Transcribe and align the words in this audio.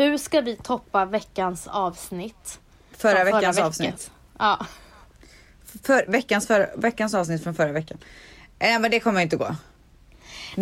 Hur 0.00 0.18
ska 0.18 0.40
vi 0.40 0.56
toppa 0.56 1.04
veckans 1.04 1.66
avsnitt? 1.66 2.60
Förra 2.96 3.16
Från 3.16 3.24
veckans 3.24 3.56
veckan. 3.56 3.66
avsnitt. 3.68 4.10
Ja. 4.38 4.66
För, 5.82 6.06
veckans, 6.08 6.46
för, 6.46 6.70
veckans 6.76 7.14
avsnitt 7.14 7.42
från 7.42 7.54
förra 7.54 7.72
veckan. 7.72 7.98
Eh, 8.58 8.78
men 8.80 8.90
det 8.90 9.00
kommer 9.00 9.20
inte 9.20 9.36
gå. 9.36 9.44
Det 9.44 9.50
är 9.50 9.54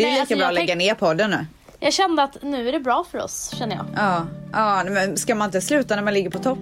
Nej, 0.07 0.11
lika 0.11 0.21
alltså, 0.21 0.37
bra 0.37 0.47
att 0.47 0.55
lägga 0.55 0.75
ner 0.75 0.95
podden 0.95 1.31
nu. 1.31 1.47
Jag 1.81 1.93
kände 1.93 2.23
att 2.23 2.37
nu 2.43 2.69
är 2.69 2.73
det 2.73 2.81
bra 2.81 3.05
för 3.11 3.19
oss, 3.19 3.51
känner 3.55 3.77
jag. 3.77 3.87
Ja, 3.97 4.27
ja 4.53 4.85
men 4.91 5.17
ska 5.17 5.35
man 5.35 5.47
inte 5.49 5.61
sluta 5.61 5.97
när 5.97 6.03
man 6.03 6.15
ligger 6.15 6.31
på 6.31 6.39
topp? 6.39 6.59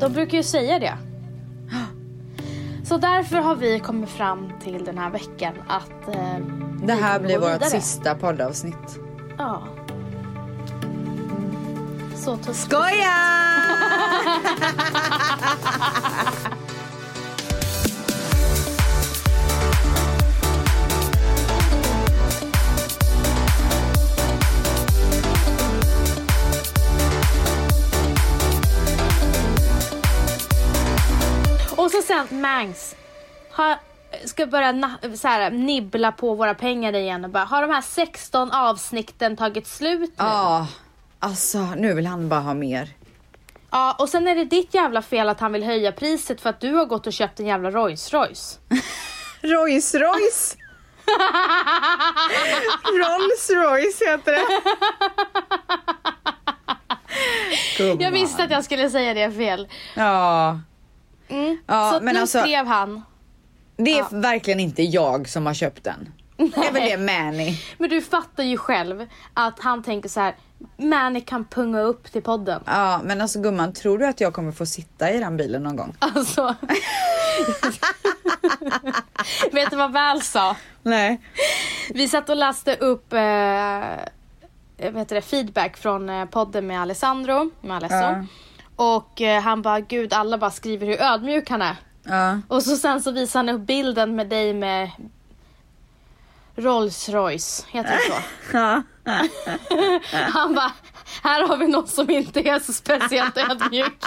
De 0.00 0.12
brukar 0.12 0.36
ju 0.38 0.42
säga 0.44 0.78
det. 0.78 0.94
Så 2.84 2.96
därför 2.96 3.36
har 3.36 3.54
vi 3.54 3.80
kommit 3.80 4.10
fram 4.10 4.52
till 4.64 4.84
den 4.84 4.98
här 4.98 5.10
veckan 5.10 5.54
att 5.68 6.14
eh, 6.16 6.38
Det 6.82 6.92
här 6.94 7.20
blir 7.20 7.38
vårt 7.38 7.48
vidare. 7.52 7.70
sista 7.70 8.14
poddavsnitt. 8.14 8.98
Ja. 9.38 9.62
Så 12.24 12.36
tufft. 12.36 12.60
Skoja! 12.60 13.14
Och 31.76 31.90
så 31.90 32.02
sen 32.06 32.40
Mangs. 32.40 32.96
Har, 33.50 33.76
ska 34.24 34.46
börja 34.46 34.72
na- 34.72 35.16
så 35.16 35.28
här, 35.28 35.50
nibbla 35.50 36.12
på 36.12 36.34
våra 36.34 36.54
pengar 36.54 36.92
igen 36.92 37.24
och 37.24 37.30
bara, 37.30 37.44
har 37.44 37.62
de 37.62 37.70
här 37.70 37.80
16 37.82 38.50
avsnitten 38.52 39.36
tagit 39.36 39.66
slut 39.66 40.10
nu? 40.10 40.24
Ja, 40.24 40.66
alltså 41.18 41.58
nu 41.76 41.94
vill 41.94 42.06
han 42.06 42.28
bara 42.28 42.40
ha 42.40 42.54
mer. 42.54 42.88
Ja, 43.70 43.96
och 43.98 44.08
sen 44.08 44.28
är 44.28 44.34
det 44.34 44.44
ditt 44.44 44.74
jävla 44.74 45.02
fel 45.02 45.28
att 45.28 45.40
han 45.40 45.52
vill 45.52 45.64
höja 45.64 45.92
priset 45.92 46.40
för 46.40 46.50
att 46.50 46.60
du 46.60 46.72
har 46.74 46.84
gått 46.86 47.06
och 47.06 47.12
köpt 47.12 47.40
en 47.40 47.46
jävla 47.46 47.70
Rolls 47.70 48.12
Royce. 48.12 48.58
Rolls 49.42 49.94
Royce! 49.94 50.56
Rolls 52.98 53.50
Royce 53.50 54.02
heter 54.12 54.32
det. 54.32 54.46
Gumman. 57.78 58.00
Jag 58.00 58.10
visste 58.12 58.42
att 58.44 58.50
jag 58.50 58.64
skulle 58.64 58.90
säga 58.90 59.14
det 59.14 59.32
fel. 59.32 59.68
Ja, 59.94 60.60
Mm. 61.30 61.58
Ja, 61.66 61.92
så 61.98 62.04
men 62.04 62.14
nu 62.14 62.20
alltså- 62.20 62.40
skrev 62.40 62.66
han. 62.66 63.02
det 63.76 63.90
är 63.92 63.98
Ja. 63.98 64.08
verkligen 64.10 64.60
inte 64.60 64.82
jag 64.82 65.28
som 65.28 65.46
har 65.46 65.54
köpt 65.54 65.84
den. 65.84 66.12
Det 66.36 66.66
är 66.66 66.72
väl 66.72 66.82
det 66.90 66.96
Manny. 67.12 67.56
Men 67.78 67.90
du 67.90 68.02
fattar 68.02 68.42
ju 68.44 68.56
själv 68.56 69.06
att 69.34 69.60
han 69.60 69.82
tänker 69.82 70.08
så 70.08 70.20
här. 70.20 70.34
Manny 70.76 71.20
kan 71.20 71.44
punga 71.44 71.80
upp 71.80 72.12
till 72.12 72.22
podden. 72.22 72.62
Ja, 72.66 73.00
men 73.04 73.20
alltså 73.20 73.40
gumman, 73.40 73.72
tror 73.72 73.98
du 73.98 74.06
att 74.06 74.20
jag 74.20 74.32
kommer 74.32 74.52
få 74.52 74.66
sitta 74.66 75.10
i 75.10 75.18
den 75.18 75.36
bilen 75.36 75.62
någon 75.62 75.76
gång? 75.76 75.94
Alltså. 75.98 76.54
Vet 79.52 79.70
du 79.70 79.76
vad 79.76 79.92
Väl 79.92 80.22
sa? 80.22 80.56
Nej. 80.82 81.20
Vi 81.90 82.08
satt 82.08 82.28
och 82.28 82.36
läste 82.36 82.76
upp 82.76 83.12
eh, 83.12 83.18
vad 84.76 84.96
heter 84.96 85.14
det, 85.14 85.22
feedback 85.22 85.76
från 85.76 86.08
eh, 86.08 86.24
podden 86.24 86.66
med 86.66 86.80
Alessandro, 86.80 87.50
med 87.60 87.76
Alesso. 87.76 87.94
Ja. 87.94 88.24
Och 88.76 89.20
eh, 89.20 89.42
han 89.42 89.62
bara, 89.62 89.80
gud 89.80 90.12
alla 90.12 90.38
bara 90.38 90.50
skriver 90.50 90.86
hur 90.86 91.02
ödmjuk 91.02 91.50
han 91.50 91.62
är. 91.62 91.76
Ja. 92.02 92.40
Och 92.48 92.62
så 92.62 92.76
sen 92.76 93.02
så 93.02 93.10
visar 93.10 93.38
han 93.38 93.48
upp 93.48 93.60
bilden 93.60 94.14
med 94.14 94.28
dig 94.28 94.54
med 94.54 94.90
Rolls 96.56 97.08
Royce, 97.08 97.66
heter 97.68 97.90
det 97.90 98.14
så? 98.14 98.22
Ja. 98.56 98.82
Han 100.32 100.54
bara, 100.54 100.72
här 101.22 101.48
har 101.48 101.56
vi 101.56 101.66
någon 101.66 101.88
som 101.88 102.10
inte 102.10 102.40
är 102.40 102.58
så 102.58 102.72
speciellt 102.72 103.36
ödmjuk. 103.36 104.04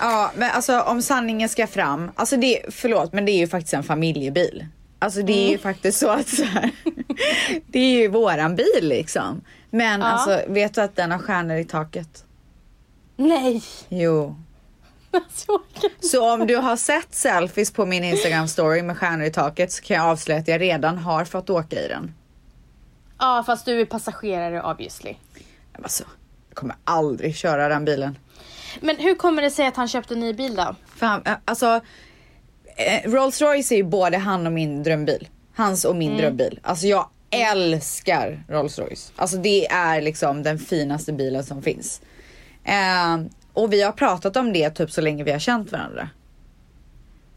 Ja, 0.00 0.30
men 0.36 0.50
alltså 0.50 0.80
om 0.80 1.02
sanningen 1.02 1.48
ska 1.48 1.66
fram. 1.66 2.10
Alltså 2.14 2.36
det, 2.36 2.60
förlåt, 2.70 3.12
men 3.12 3.24
det 3.24 3.32
är 3.32 3.38
ju 3.38 3.46
faktiskt 3.48 3.74
en 3.74 3.82
familjebil. 3.82 4.66
Alltså 4.98 5.22
det 5.22 5.46
är 5.46 5.50
ju 5.50 5.58
faktiskt 5.58 5.98
så 5.98 6.08
att 6.08 6.28
så 6.28 6.44
här, 6.44 6.70
det 7.66 7.78
är 7.78 8.00
ju 8.00 8.08
våran 8.08 8.56
bil 8.56 8.66
liksom. 8.88 9.40
Men 9.70 10.00
Ja. 10.00 10.06
alltså 10.06 10.40
vet 10.52 10.74
du 10.74 10.80
att 10.80 10.96
den 10.96 11.10
har 11.10 11.18
stjärnor 11.18 11.56
i 11.56 11.64
taket? 11.64 12.24
Nej, 13.16 13.62
Jo. 13.88 14.36
Så 16.00 16.32
om 16.34 16.46
du 16.46 16.56
har 16.56 16.76
sett 16.76 17.14
selfies 17.14 17.70
på 17.72 17.86
min 17.86 18.04
Instagram 18.04 18.48
story 18.48 18.82
med 18.82 18.98
stjärnor 18.98 19.24
i 19.26 19.30
taket 19.30 19.72
så 19.72 19.82
kan 19.82 19.96
jag 19.96 20.06
avslöja 20.06 20.40
att 20.40 20.48
jag 20.48 20.60
redan 20.60 20.98
har 20.98 21.24
fått 21.24 21.50
åka 21.50 21.80
i 21.80 21.88
den. 21.88 22.14
Ja, 23.18 23.42
fast 23.46 23.64
du 23.64 23.80
är 23.80 23.84
passagerare 23.84 24.62
obviously. 24.62 25.14
Men 25.72 25.82
Alltså, 25.82 26.04
jag 26.48 26.56
kommer 26.56 26.76
aldrig 26.84 27.36
köra 27.36 27.68
den 27.68 27.84
bilen. 27.84 28.18
Men 28.80 28.96
hur 28.96 29.14
kommer 29.14 29.42
det 29.42 29.50
sig 29.50 29.66
att 29.66 29.76
han 29.76 29.88
köpte 29.88 30.14
en 30.14 30.20
ny 30.20 30.32
bil 30.32 30.54
då? 30.56 30.74
Fan, 30.96 31.22
eh, 31.26 31.32
alltså 31.44 31.80
eh, 32.76 33.10
Rolls 33.10 33.40
Royce 33.40 33.72
är 33.72 33.76
ju 33.76 33.84
både 33.84 34.18
han 34.18 34.46
och 34.46 34.52
min 34.52 34.82
drömbil. 34.82 35.28
Hans 35.56 35.84
och 35.84 35.96
min 35.96 36.16
drömbil. 36.16 36.60
Alltså 36.62 36.86
jag 36.86 37.08
älskar 37.30 38.44
Rolls 38.48 38.78
Royce. 38.78 39.12
Alltså 39.16 39.36
det 39.36 39.66
är 39.66 40.00
liksom 40.00 40.42
den 40.42 40.58
finaste 40.58 41.12
bilen 41.12 41.44
som 41.44 41.62
finns. 41.62 42.00
Eh, 42.64 43.18
och 43.52 43.72
vi 43.72 43.82
har 43.82 43.92
pratat 43.92 44.36
om 44.36 44.52
det 44.52 44.70
typ 44.70 44.90
så 44.90 45.00
länge 45.00 45.24
vi 45.24 45.32
har 45.32 45.38
känt 45.38 45.72
varandra. 45.72 46.08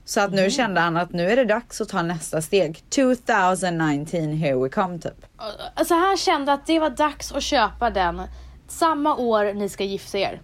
Så 0.05 0.21
att 0.21 0.31
nu 0.31 0.49
kände 0.49 0.81
han 0.81 0.97
att 0.97 1.13
nu 1.13 1.31
är 1.31 1.35
det 1.35 1.45
dags 1.45 1.81
att 1.81 1.89
ta 1.89 2.01
nästa 2.01 2.41
steg. 2.41 2.83
2019 2.89 4.33
here 4.33 4.55
we 4.55 4.69
come 4.69 4.99
typ. 4.99 5.25
Alltså 5.73 5.93
han 5.93 6.17
kände 6.17 6.53
att 6.53 6.65
det 6.65 6.79
var 6.79 6.89
dags 6.89 7.31
att 7.31 7.43
köpa 7.43 7.89
den 7.89 8.21
samma 8.67 9.15
år 9.15 9.53
ni 9.53 9.69
ska 9.69 9.83
gifta 9.83 10.17
er. 10.17 10.41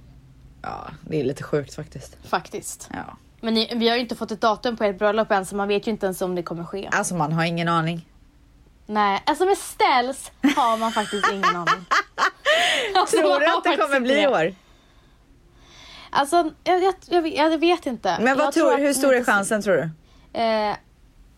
Ja, 0.62 0.88
det 1.02 1.20
är 1.20 1.24
lite 1.24 1.44
sjukt 1.44 1.76
faktiskt. 1.76 2.18
Faktiskt. 2.28 2.90
Ja. 2.94 3.18
Men 3.42 3.54
ni, 3.54 3.74
vi 3.76 3.90
har 3.90 3.96
ju 3.96 4.02
inte 4.02 4.16
fått 4.16 4.32
ett 4.32 4.42
datum 4.42 4.78
på 4.78 4.84
ert 4.84 5.00
bröllop 5.00 5.32
än 5.32 5.46
så 5.46 5.56
man 5.56 5.68
vet 5.68 5.88
ju 5.88 5.92
inte 5.92 6.06
ens 6.06 6.22
om 6.22 6.36
det 6.36 6.44
kommer 6.44 6.64
ske. 6.64 6.90
Alltså 6.92 7.16
man 7.16 7.32
har 7.34 7.44
ingen 7.46 7.68
aning. 7.68 8.08
Nej, 8.86 9.24
alltså 9.26 9.46
med 9.46 9.58
ställs 9.58 10.32
har 10.56 10.78
man 10.78 10.92
faktiskt 10.92 11.32
ingen 11.32 11.56
aning. 11.56 11.86
Alltså, 12.96 13.18
Tror 13.18 13.40
du 13.40 13.46
att 13.46 13.64
det 13.64 13.78
kommer 13.78 14.00
bli 14.00 14.22
i 14.22 14.28
år? 14.28 14.54
Alltså 16.14 16.52
jag, 16.64 16.84
jag, 16.84 16.94
jag, 17.10 17.28
jag 17.28 17.58
vet 17.58 17.86
inte. 17.86 18.18
Men 18.22 18.38
vad 18.38 18.54
tror, 18.54 18.74
att 18.74 18.80
hur 18.80 18.94
stor 18.94 19.16
är 19.16 19.24
chansen 19.24 19.62
tror 19.62 19.76
du? 19.76 19.90
Eh, 20.40 20.76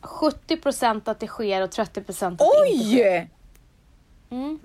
70% 0.01 1.09
att 1.09 1.19
det 1.19 1.27
sker 1.27 1.61
och 1.61 1.69
30% 1.69 1.87
att 1.87 1.95
det 1.95 1.99
inte 2.27 2.43
sker. 2.43 2.61
Oj! 2.63 3.29
Mm. 4.31 4.59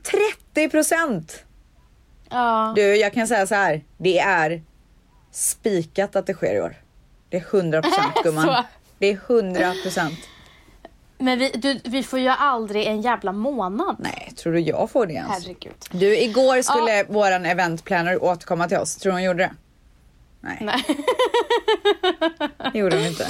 30 0.54 0.68
procent! 0.68 1.44
Ja. 2.30 2.72
Du, 2.76 2.96
jag 2.96 3.12
kan 3.12 3.28
säga 3.28 3.46
så 3.46 3.54
här. 3.54 3.84
Det 3.98 4.18
är 4.18 4.62
spikat 5.30 6.16
att 6.16 6.26
det 6.26 6.34
sker 6.34 6.54
i 6.54 6.60
år. 6.60 6.76
Det 7.28 7.36
är 7.36 7.44
100 7.54 7.82
procent 7.82 8.14
gumman. 8.24 8.64
Det 8.98 9.06
är 9.06 9.20
100 9.26 9.74
procent. 9.82 10.18
Men 11.18 11.38
vi, 11.38 11.50
du, 11.50 11.80
vi 11.84 12.02
får 12.02 12.18
ju 12.18 12.28
aldrig 12.28 12.86
en 12.86 13.02
jävla 13.02 13.32
månad. 13.32 13.96
Nej, 13.98 14.32
tror 14.36 14.52
du 14.52 14.60
jag 14.60 14.90
får 14.90 15.06
det 15.06 15.12
ens? 15.12 15.30
Herregud. 15.30 15.74
Du, 15.90 16.18
igår 16.18 16.62
skulle 16.62 17.04
våran 17.04 17.46
eventplaner 17.46 18.24
återkomma 18.24 18.68
till 18.68 18.78
oss. 18.78 18.96
Tror 18.96 19.12
du 19.12 19.14
hon 19.14 19.22
gjorde 19.22 19.42
det? 19.42 19.50
Nej, 20.40 20.58
Nej. 20.60 20.84
det 22.72 22.78
gjorde 22.78 22.96
hon 22.96 23.06
inte. 23.06 23.26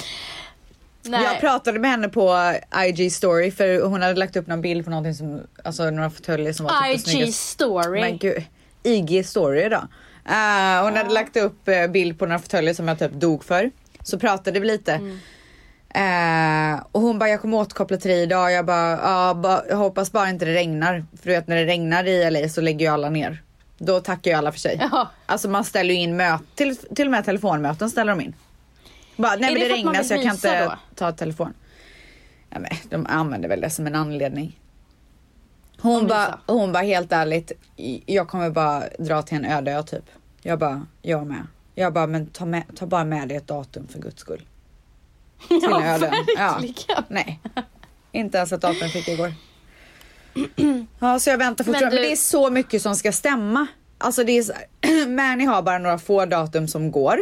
Nej. 1.02 1.24
Jag 1.24 1.40
pratade 1.40 1.78
med 1.78 1.90
henne 1.90 2.08
på 2.08 2.54
IG 2.86 3.12
story 3.12 3.50
för 3.50 3.82
hon 3.82 4.02
hade 4.02 4.14
lagt 4.14 4.36
upp 4.36 4.46
någon 4.46 4.60
bild 4.60 4.84
på 4.84 4.90
någonting 4.90 5.14
som, 5.14 5.40
alltså 5.64 5.90
några 5.90 6.10
fåtöljer 6.10 6.52
som 6.52 6.66
var 6.66 6.94
typ 6.94 7.14
IG 7.14 7.34
story. 7.34 8.00
Men 8.00 8.18
gud, 8.18 8.44
IG 8.82 9.26
story 9.26 9.62
idag. 9.64 9.88
Eh, 10.24 10.84
hon 10.84 10.96
hade 10.96 11.10
lagt 11.10 11.36
upp 11.36 11.68
eh, 11.68 11.86
bild 11.86 12.18
på 12.18 12.26
några 12.26 12.38
fåtöljer 12.38 12.74
som 12.74 12.88
jag 12.88 12.98
typ 12.98 13.12
dog 13.12 13.44
för. 13.44 13.70
Så 14.02 14.18
pratade 14.18 14.60
vi 14.60 14.66
lite. 14.66 14.92
Eh, 15.94 16.80
och 16.92 17.00
hon 17.00 17.18
bara, 17.18 17.28
jag 17.28 17.40
kommer 17.40 17.56
återkoppla 17.56 17.96
till 17.96 18.10
dig 18.10 18.22
idag. 18.22 18.52
Jag 18.52 18.66
bara, 18.66 18.90
ja, 18.90 19.34
ba, 19.34 19.62
jag 19.68 19.76
hoppas 19.76 20.12
bara 20.12 20.30
inte 20.30 20.44
det 20.44 20.54
regnar. 20.54 21.04
För 21.22 21.26
du 21.28 21.30
vet 21.30 21.48
när 21.48 21.56
det 21.56 21.64
regnar 21.64 22.04
i 22.04 22.30
LA 22.30 22.48
så 22.48 22.60
lägger 22.60 22.86
ju 22.86 22.92
alla 22.92 23.10
ner. 23.10 23.42
Då 23.82 24.00
tackar 24.00 24.30
ju 24.30 24.36
alla 24.36 24.52
för 24.52 24.58
sig. 24.58 24.88
Ja. 24.92 25.08
Alltså 25.26 25.48
man 25.48 25.64
ställer 25.64 25.94
ju 25.94 26.00
in 26.00 26.16
möten, 26.16 26.46
till, 26.54 26.76
till 26.76 27.06
och 27.06 27.10
med 27.10 27.24
telefonmöten 27.24 27.90
ställer 27.90 28.12
de 28.12 28.20
in. 28.20 28.34
Bara, 29.16 29.36
nej 29.36 29.50
Är 29.50 29.52
men 29.52 29.54
det 29.54 29.60
det, 29.68 29.72
att 29.72 29.76
regnar 29.78 30.02
så 30.02 30.14
jag 30.14 30.22
kan 30.22 30.34
inte 30.34 30.64
då? 30.64 30.72
ta 30.94 31.12
telefon. 31.12 31.54
Ja, 32.50 32.58
men, 32.58 32.70
de 32.90 33.06
använder 33.06 33.48
väl 33.48 33.60
det 33.60 33.70
som 33.70 33.86
en 33.86 33.94
anledning. 33.94 34.58
Hon 35.80 36.06
bara, 36.06 36.38
hon 36.46 36.72
bara 36.72 36.82
helt 36.82 37.12
ärligt, 37.12 37.52
jag 38.06 38.28
kommer 38.28 38.50
bara 38.50 38.82
dra 38.98 39.22
till 39.22 39.36
en 39.36 39.44
öde 39.44 39.72
ö 39.72 39.82
typ. 39.82 40.04
Jag 40.42 40.58
bara, 40.58 40.86
jag 41.02 41.26
med. 41.26 41.46
Jag 41.74 41.92
bara, 41.92 42.06
men 42.06 42.26
ta, 42.26 42.44
med, 42.44 42.62
ta 42.76 42.86
bara 42.86 43.04
med 43.04 43.28
dig 43.28 43.36
ett 43.36 43.46
datum 43.46 43.88
för 43.88 43.98
guds 43.98 44.20
skull. 44.20 44.42
Till 45.48 45.58
Ja, 45.62 45.80
en 45.82 45.86
öde 45.94 46.06
ö. 46.06 46.12
Ja. 46.36 46.58
verkligen. 46.60 47.04
Nej, 47.08 47.40
inte 48.12 48.38
ens 48.38 48.52
ett 48.52 48.60
datum 48.60 48.88
fick 48.88 49.08
jag 49.08 49.14
igår. 49.14 49.32
Ja, 50.98 51.18
så 51.18 51.30
jag 51.30 51.38
väntar 51.38 51.64
fortfarande. 51.64 51.96
Men, 51.96 52.02
du- 52.02 52.08
det 52.08 52.12
är 52.12 52.16
så 52.16 52.50
mycket 52.50 52.82
som 52.82 52.96
ska 52.96 53.12
stämma. 53.12 53.66
Alltså 53.98 54.24
det 54.24 54.32
är 54.38 54.42
så 54.42 54.52
här, 54.52 55.06
Mani 55.08 55.44
har 55.44 55.62
bara 55.62 55.78
några 55.78 55.98
få 55.98 56.24
datum 56.26 56.68
som 56.68 56.90
går. 56.90 57.18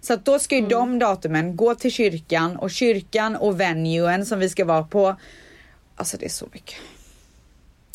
Så 0.00 0.12
att 0.12 0.24
då 0.24 0.38
ska 0.38 0.54
ju 0.56 0.66
de 0.66 0.98
datumen 0.98 1.56
gå 1.56 1.74
till 1.74 1.92
kyrkan 1.92 2.56
och 2.56 2.70
kyrkan 2.70 3.36
och 3.36 3.60
venuen 3.60 4.26
som 4.26 4.38
vi 4.38 4.48
ska 4.48 4.64
vara 4.64 4.82
på. 4.82 5.16
Alltså 5.96 6.16
det 6.16 6.24
är 6.24 6.28
så 6.30 6.46
mycket. 6.52 6.74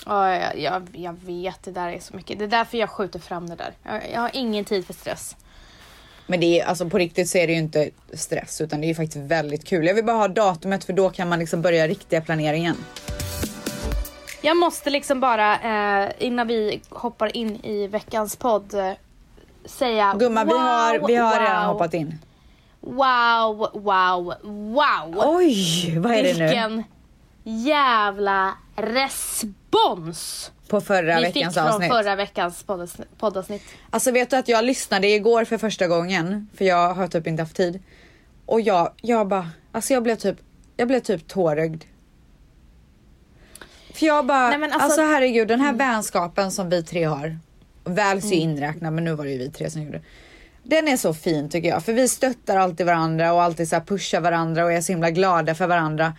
Ja, 0.06 0.36
jag, 0.36 0.60
jag, 0.60 0.88
jag 0.94 1.16
vet, 1.26 1.64
det 1.64 1.72
där 1.72 1.90
är 1.90 2.00
så 2.00 2.16
mycket. 2.16 2.40
Det 2.40 2.46
är 2.46 2.50
därför 2.50 2.78
jag 2.78 2.90
skjuter 2.90 3.20
fram 3.20 3.50
det 3.50 3.56
där. 3.56 3.74
Jag, 3.84 4.02
jag 4.14 4.20
har 4.22 4.32
ingen 4.34 4.66
tid 4.66 4.86
för 4.86 4.94
stress. 4.94 5.36
Men 6.28 6.40
det 6.40 6.60
är 6.62 6.66
alltså 6.66 6.90
på 6.90 6.98
riktigt 6.98 7.30
så 7.30 7.38
är 7.38 7.48
det 7.48 7.54
ju 7.54 7.60
inte 7.60 7.90
stress 8.14 8.62
utan 8.62 8.82
det 8.82 8.86
är 8.86 8.90
ju 8.90 8.96
faktiskt 8.96 9.18
väldigt 9.18 9.66
kul. 9.66 9.88
Jag 9.88 9.94
vill 9.94 10.06
bara 10.06 10.18
ha 10.18 10.28
datumet 10.28 10.84
för 10.84 10.94
då 10.94 11.10
kan 11.10 11.30
man 11.30 11.40
liksom 11.40 11.62
börja 11.62 11.88
riktiga 11.88 12.22
planeringen. 12.22 12.76
Jag 14.42 14.58
måste 14.58 14.90
liksom 14.90 15.20
bara, 15.20 15.60
eh, 16.04 16.12
innan 16.18 16.48
vi 16.48 16.82
hoppar 16.90 17.38
in 17.38 17.66
i 17.66 17.88
veckans 17.88 18.36
podd, 18.36 18.74
eh, 18.74 18.92
säga 19.66 20.16
Gumman 20.20 20.48
vi 20.48 20.54
har, 20.54 21.08
vi 21.08 21.16
har 21.16 21.32
wow, 21.32 21.40
redan 21.40 21.66
hoppat 21.66 21.94
in. 21.94 22.20
Wow, 22.80 23.70
wow, 23.74 24.34
wow. 24.44 25.14
Oj, 25.16 26.00
vad 26.00 26.12
är 26.12 26.24
det 26.24 26.34
nu? 26.34 26.46
Vilken 26.46 26.84
jävla 27.44 28.54
respons 28.76 30.52
På 30.68 30.82
förra 30.82 31.16
vi 31.16 31.22
veckans 31.22 31.54
fick 31.54 31.64
från 31.64 31.74
avsnitt. 31.74 31.92
förra 31.92 32.16
veckans 32.16 32.66
poddavsnitt. 33.18 33.64
Alltså 33.90 34.12
vet 34.12 34.30
du 34.30 34.36
att 34.36 34.48
jag 34.48 34.66
lyssnade 34.66 35.08
igår 35.08 35.46
för 35.46 35.58
första 35.58 35.88
gången 35.88 36.48
för 36.58 36.66
jag 36.66 36.94
har 36.94 37.08
typ 37.08 37.28
inte 37.28 37.44
haft 37.44 37.56
tid. 37.56 37.80
Och 38.46 38.62
jag, 38.62 38.92
jag 39.02 39.28
bara, 39.28 39.50
alltså 39.72 39.94
jag 39.94 40.04
blev 40.04 40.16
typ, 40.16 40.38
jag 40.78 40.88
blev 40.88 41.00
typ 41.00 41.28
tårögd. 41.28 41.84
För 43.94 44.06
jag 44.06 44.26
bara, 44.26 44.50
Nej, 44.58 44.64
alltså, 44.64 44.80
alltså- 44.80 45.02
herregud 45.02 45.48
den 45.48 45.62
här 45.62 45.74
vänskapen 45.74 46.52
som 46.52 46.70
vi 46.70 46.84
tre 46.84 47.04
har. 47.04 47.38
Väls 47.84 48.26
ju 48.26 48.36
inräknad 48.36 48.94
men 48.94 49.04
nu 49.04 49.14
var 49.16 49.26
det 49.26 49.32
ju 49.32 49.38
vi 49.38 49.52
tre 49.52 49.70
som 49.70 49.82
gjorde 49.82 49.98
det. 49.98 50.04
Den 50.64 50.88
är 50.88 50.98
så 50.98 51.14
fin 51.14 51.50
tycker 51.50 51.70
jag 51.70 51.84
för 51.84 51.94
vi 51.94 52.08
stöttar 52.08 52.58
alltid 52.58 52.86
varandra 52.86 53.34
och 53.34 53.42
alltid 53.44 53.70
så 53.70 53.80
pushar 53.82 54.22
varandra 54.22 54.66
och 54.66 54.72
är 54.74 54.82
så 54.82 54.92
himla 54.92 55.10
glada 55.12 55.56
för 55.56 55.68
varandra. 55.68 56.14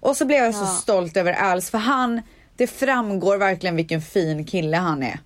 Och 0.00 0.16
så 0.16 0.24
blev 0.24 0.44
jag 0.44 0.54
så 0.54 0.60
Ja. 0.64 0.66
stolt 0.66 1.16
över 1.16 1.32
Als 1.32 1.70
för 1.70 1.78
han, 1.78 2.22
det 2.56 2.66
framgår 2.66 3.36
verkligen 3.36 3.76
vilken 3.76 4.02
fin 4.02 4.44
kille 4.44 4.76
han 4.76 5.02
är. 5.02 5.18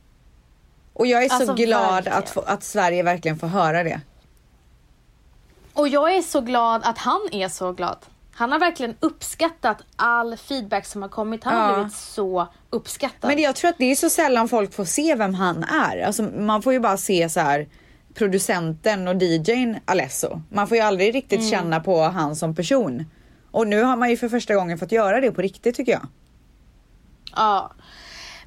Och 0.92 1.06
jag 1.06 1.24
är 1.24 1.28
så 1.28 1.34
Alltså, 1.34 1.54
glad 1.54 1.94
verkligen. 1.94 2.18
att, 2.18 2.30
få, 2.30 2.40
att 2.40 2.62
Sverige 2.64 3.02
verkligen 3.02 3.38
får 3.38 3.46
höra 3.46 3.82
det. 3.84 4.00
Och 5.72 5.88
jag 5.88 6.16
är 6.16 6.22
så 6.22 6.40
glad 6.40 6.82
att 6.84 6.98
han 6.98 7.20
är 7.32 7.48
så 7.48 7.72
glad. 7.72 7.98
Han 8.38 8.52
har 8.52 8.58
verkligen 8.58 8.94
uppskattat 9.00 9.76
all 9.96 10.36
feedback 10.36 10.86
som 10.86 11.02
har 11.02 11.08
kommit. 11.08 11.44
Han 11.44 11.54
har 11.60 11.68
Ja. 11.70 11.74
blivit 11.74 11.92
så 11.94 12.48
uppskattad. 12.70 13.28
Men 13.30 13.38
jag 13.38 13.56
tror 13.56 13.68
att 13.70 13.78
det 13.78 13.84
är 13.90 13.94
så 13.94 14.10
sällan 14.10 14.48
folk 14.48 14.72
får 14.74 14.84
se 14.84 15.14
vem 15.14 15.34
han 15.34 15.64
är. 15.64 16.02
Alltså, 16.06 16.22
man 16.22 16.62
får 16.62 16.72
ju 16.72 16.80
bara 16.80 16.96
se 16.96 17.28
så 17.28 17.40
här 17.40 17.68
producenten 18.14 19.08
och 19.08 19.14
DJn 19.22 19.78
Alesso. 19.84 20.40
Man 20.50 20.68
får 20.68 20.76
ju 20.76 20.82
aldrig 20.82 21.14
riktigt 21.14 21.38
Mm. 21.40 21.50
känna 21.50 21.80
på 21.80 22.00
han 22.02 22.36
som 22.36 22.54
person. 22.54 23.04
Och 23.50 23.66
nu 23.66 23.82
har 23.82 23.96
man 23.96 24.10
ju 24.10 24.16
för 24.16 24.28
första 24.28 24.54
gången 24.54 24.78
fått 24.78 24.92
göra 24.92 25.20
det 25.20 25.30
på 25.32 25.42
riktigt 25.42 25.76
tycker 25.76 25.92
jag. 25.92 26.06
Ja. 27.36 27.70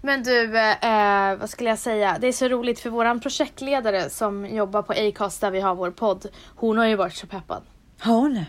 Men 0.02 0.24
du, 0.24 0.58
eh, 0.60 1.36
vad 1.36 1.50
skulle 1.50 1.70
jag 1.70 1.80
säga? 1.80 2.18
Det 2.22 2.28
är 2.28 2.32
så 2.32 2.48
roligt 2.48 2.80
för 2.80 2.90
våran 2.90 3.20
projektledare 3.20 4.10
som 4.10 4.46
jobbar 4.46 4.82
på 4.82 4.94
Acast 4.94 5.42
där 5.42 5.52
vi 5.52 5.60
har 5.62 5.76
vår 5.76 5.92
podd. 5.92 6.26
Hon 6.56 6.78
har 6.78 6.86
ju 6.86 6.96
varit 6.96 7.16
så 7.16 7.28
peppad. 7.28 7.64
Har 8.00 8.14
hon? 8.16 8.46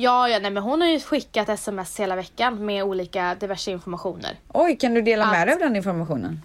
Ja, 0.00 0.28
ja 0.28 0.38
nej, 0.38 0.50
men 0.50 0.62
hon 0.62 0.80
har 0.80 0.88
ju 0.88 1.00
skickat 1.00 1.48
sms 1.48 2.00
hela 2.00 2.16
veckan 2.16 2.66
med 2.66 2.84
olika 2.84 3.34
diverse 3.34 3.70
informationer. 3.70 4.36
Oj, 4.52 4.76
kan 4.76 4.94
du 4.94 5.02
dela 5.02 5.30
med 5.30 5.46
dig 5.46 5.54
av 5.54 5.60
den 5.60 5.76
informationen? 5.76 6.42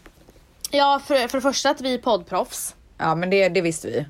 Ja, 0.72 1.02
för, 1.06 1.28
för 1.28 1.38
det 1.38 1.42
första 1.42 1.70
att 1.70 1.82
vi 1.82 1.94
är 1.94 1.98
poddproffs. 1.98 2.76
Ja, 2.98 3.16
men 3.16 3.30
det, 3.30 3.50
det 3.50 3.62
visste 3.62 3.88
vi. 3.88 4.06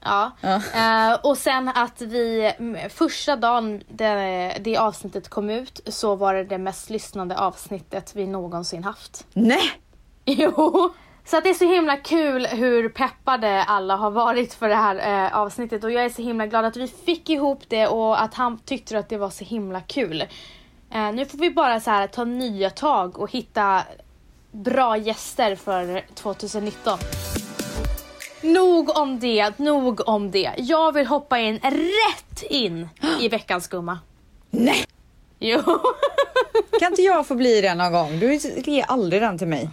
Ja. 0.00 0.30
Ja. 0.40 0.56
Eh, 0.56 1.18
och 1.22 1.38
sen 1.38 1.68
att 1.68 2.00
vi, 2.00 2.52
första 2.90 3.36
dagen 3.36 3.82
det, 3.88 4.56
det 4.60 4.76
avsnittet 4.76 5.28
kom 5.28 5.50
ut 5.50 5.80
så 5.86 6.14
var 6.14 6.34
det 6.34 6.44
det 6.44 6.58
mest 6.58 6.90
lyssnande 6.90 7.38
avsnittet 7.38 8.12
vi 8.16 8.26
någonsin 8.26 8.84
haft. 8.84 9.26
Nej! 9.32 9.70
Jo! 10.24 10.94
Så 11.30 11.36
att 11.36 11.44
det 11.44 11.50
är 11.50 11.54
så 11.54 11.64
himla 11.64 11.96
kul 11.96 12.46
hur 12.46 12.88
peppade 12.88 13.62
alla 13.64 13.96
har 13.96 14.10
varit 14.10 14.54
för 14.54 14.68
det 14.68 14.74
här 14.74 15.26
eh, 15.26 15.38
avsnittet 15.38 15.84
och 15.84 15.92
jag 15.92 16.04
är 16.04 16.08
så 16.08 16.22
himla 16.22 16.46
glad 16.46 16.64
att 16.64 16.76
vi 16.76 16.88
fick 16.88 17.30
ihop 17.30 17.62
det 17.68 17.86
och 17.86 18.22
att 18.22 18.34
han 18.34 18.58
tyckte 18.58 18.98
att 18.98 19.08
det 19.08 19.16
var 19.16 19.30
så 19.30 19.44
himla 19.44 19.80
kul. 19.80 20.20
Eh, 20.90 21.12
nu 21.12 21.26
får 21.26 21.38
vi 21.38 21.50
bara 21.50 21.80
så 21.80 21.90
här 21.90 22.06
ta 22.06 22.24
nya 22.24 22.70
tag 22.70 23.18
och 23.18 23.30
hitta 23.30 23.82
bra 24.50 24.96
gäster 24.96 25.56
för 25.56 26.04
2019. 26.14 26.98
Nog 28.42 28.98
om 28.98 29.18
det, 29.18 29.58
nog 29.58 30.08
om 30.08 30.30
det. 30.30 30.52
Jag 30.56 30.92
vill 30.92 31.06
hoppa 31.06 31.38
in 31.38 31.58
rätt 31.62 32.42
in 32.50 32.88
i 33.20 33.28
veckans 33.28 33.68
gumma. 33.68 33.98
Nej! 34.50 34.84
Jo. 35.38 35.62
Kan 36.80 36.92
inte 36.92 37.02
jag 37.02 37.26
få 37.26 37.34
bli 37.34 37.60
den 37.60 37.78
någon 37.78 37.92
gång? 37.92 38.18
Du 38.18 38.34
ger 38.72 38.84
aldrig 38.88 39.22
den 39.22 39.38
till 39.38 39.48
mig. 39.48 39.70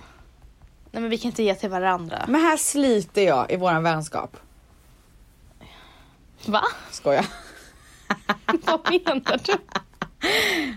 Nej 0.96 1.02
men 1.02 1.10
vi 1.10 1.18
kan 1.18 1.30
inte 1.32 1.44
ge 1.44 1.56
till 1.56 1.70
varandra. 1.70 2.26
Men 2.28 2.42
här 2.42 2.58
sliter 2.58 3.22
jag 3.22 3.52
i 3.52 3.56
våran 3.56 3.84
vänskap. 3.84 4.38
Va? 6.46 6.64
Skojar. 6.92 7.26
Vad 8.66 8.92
menar 8.92 9.40
du? 9.44 9.54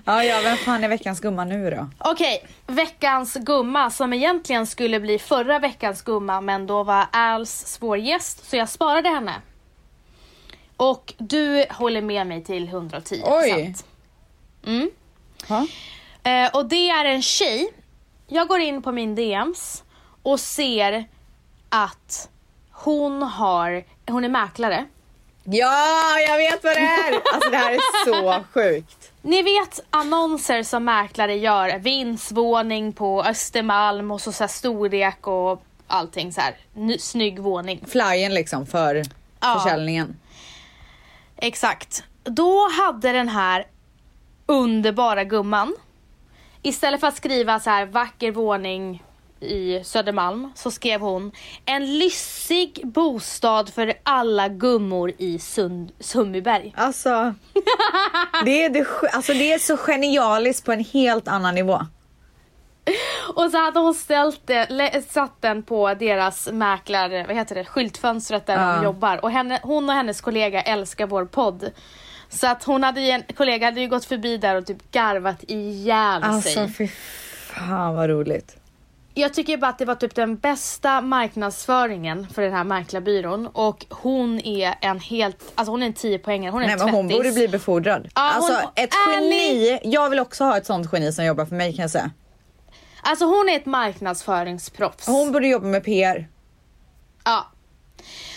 Ja, 0.04 0.24
ja, 0.24 0.40
vem 0.42 0.56
fan 0.56 0.84
är 0.84 0.88
veckans 0.88 1.20
gumma 1.20 1.44
nu 1.44 1.70
då? 1.70 1.88
Okej, 1.98 2.48
veckans 2.66 3.34
gumma 3.34 3.90
som 3.90 4.12
egentligen 4.12 4.66
skulle 4.66 5.00
bli 5.00 5.18
förra 5.18 5.58
veckans 5.58 6.02
gumma 6.02 6.40
men 6.40 6.66
då 6.66 6.82
var 6.82 7.06
Als 7.12 7.66
svår 7.66 7.98
gäst 7.98 8.50
så 8.50 8.56
jag 8.56 8.68
sparade 8.68 9.08
henne. 9.08 9.34
Och 10.76 11.14
du 11.18 11.64
håller 11.70 12.02
med 12.02 12.26
mig 12.26 12.44
till 12.44 12.68
110 12.68 13.22
Oj. 13.24 13.74
Mm. 14.66 14.90
Ha? 15.48 15.66
Eh, 16.22 16.50
och 16.54 16.66
det 16.66 16.90
är 16.90 17.04
en 17.04 17.22
tjej. 17.22 17.68
Jag 18.26 18.48
går 18.48 18.60
in 18.60 18.82
på 18.82 18.92
min 18.92 19.14
DMs 19.14 19.84
och 20.30 20.40
ser 20.40 21.04
att 21.68 22.28
hon 22.72 23.22
har, 23.22 23.84
hon 24.06 24.24
är 24.24 24.28
mäklare. 24.28 24.86
Ja, 25.44 26.18
jag 26.28 26.36
vet 26.36 26.64
vad 26.64 26.74
det 26.76 26.80
är! 26.80 27.14
Alltså 27.34 27.50
det 27.50 27.56
här 27.56 27.72
är 27.72 28.04
så 28.04 28.44
sjukt. 28.54 29.12
Ni 29.22 29.42
vet 29.42 29.80
annonser 29.90 30.62
som 30.62 30.84
mäklare 30.84 31.34
gör, 31.36 31.78
vindsvåning 31.78 32.92
på 32.92 33.22
Östermalm 33.24 34.10
och 34.10 34.20
så, 34.20 34.32
så 34.32 34.42
här 34.44 34.48
storlek 34.48 35.26
och 35.26 35.62
allting 35.86 36.32
så 36.32 36.40
här. 36.40 36.56
Ny, 36.74 36.98
snygg 36.98 37.38
våning. 37.38 37.84
Flyen 37.88 38.34
liksom 38.34 38.66
för 38.66 39.02
Ja. 39.40 39.60
försäljningen. 39.62 40.16
Exakt. 41.36 42.02
Då 42.24 42.68
hade 42.68 43.12
den 43.12 43.28
här 43.28 43.66
underbara 44.46 45.24
gumman 45.24 45.76
istället 46.62 47.00
för 47.00 47.06
att 47.06 47.16
skriva 47.16 47.60
så 47.60 47.70
här 47.70 47.86
vacker 47.86 48.32
våning 48.32 49.02
i 49.40 49.80
Södermalm 49.84 50.52
så 50.54 50.70
skrev 50.70 51.00
hon 51.00 51.32
en 51.64 51.98
lyssig 51.98 52.80
bostad 52.84 53.68
för 53.72 53.92
alla 54.02 54.48
gummor 54.48 55.12
i 55.18 55.38
Sund- 55.38 55.90
Sundbyberg. 56.00 56.74
Alltså, 56.76 57.34
det 58.44 58.64
är, 58.64 58.70
det, 58.70 58.86
alltså 59.12 59.32
det 59.32 59.52
är 59.52 59.58
så 59.58 59.76
genialiskt 59.76 60.64
på 60.66 60.72
en 60.72 60.84
helt 60.84 61.28
annan 61.28 61.54
nivå. 61.54 61.80
Och 63.34 63.50
så 63.50 63.58
hade 63.58 63.80
hon 63.80 63.94
ställt 63.94 64.46
det, 64.46 65.04
satt 65.10 65.42
den 65.42 65.62
på 65.62 65.94
deras 65.94 66.48
mäklar, 66.52 67.26
vad 67.26 67.36
heter 67.36 67.54
det, 67.54 67.64
skyltfönstret 67.64 68.46
där 68.46 68.60
Ja. 68.68 68.76
de 68.76 68.84
jobbar. 68.84 69.24
Och 69.24 69.30
henne, 69.30 69.60
hon 69.62 69.88
och 69.88 69.94
hennes 69.94 70.20
kollega 70.20 70.62
älskar 70.62 71.06
vår 71.06 71.24
podd. 71.24 71.70
Så 72.28 72.46
att 72.46 72.64
hon 72.64 72.82
hade 72.82 73.00
en 73.00 73.22
kollega 73.36 73.66
hade 73.66 73.80
ju 73.80 73.88
gått 73.88 74.04
förbi 74.04 74.36
där 74.36 74.54
och 74.56 74.66
typ 74.66 74.90
garvat 74.90 75.44
ihjäl 75.48 76.22
Alltså 76.22 76.50
sig. 76.50 76.72
fy 76.72 76.88
fan 76.88 77.94
vad 77.96 78.10
roligt. 78.10 78.56
Jag 79.20 79.34
tycker 79.34 79.56
bara 79.56 79.70
att 79.70 79.78
det 79.78 79.84
var 79.84 79.94
typ 79.94 80.14
den 80.14 80.36
bästa 80.36 81.00
marknadsföringen 81.00 82.26
för 82.34 82.42
den 82.42 82.52
här 82.52 82.64
mäklarbyrån. 82.64 83.46
Och 83.46 83.86
hon 83.90 84.40
är 84.40 84.74
en 84.80 85.00
helt, 85.00 85.52
alltså 85.54 85.70
hon 85.70 85.82
är 85.82 85.86
en 85.86 85.92
10 85.92 86.18
poängare. 86.18 86.52
hon 86.52 86.62
är 86.62 86.66
Nej 86.66 86.72
en 86.72 86.84
men 86.84 86.94
hon 86.94 87.08
borde 87.08 87.32
bli 87.32 87.48
befordrad. 87.48 88.08
Ja, 88.14 88.20
alltså 88.22 88.52
hon- 88.52 88.70
ett 88.76 88.90
geni. 89.12 89.78
Jag 89.84 90.10
vill 90.10 90.18
också 90.18 90.44
ha 90.44 90.56
ett 90.56 90.66
sånt 90.66 90.92
geni 90.92 91.12
som 91.12 91.24
jobbar 91.24 91.44
för 91.44 91.54
mig 91.54 91.72
kan 91.76 91.82
jag 91.82 91.90
säga. 91.90 92.10
Alltså 93.02 93.24
hon 93.24 93.48
är 93.48 93.56
ett 93.56 93.66
marknadsföringsproffs. 93.66 95.06
Hon 95.06 95.32
borde 95.32 95.48
jobba 95.48 95.66
med 95.66 95.84
PR. 95.84 96.28
Ja. 97.24 97.46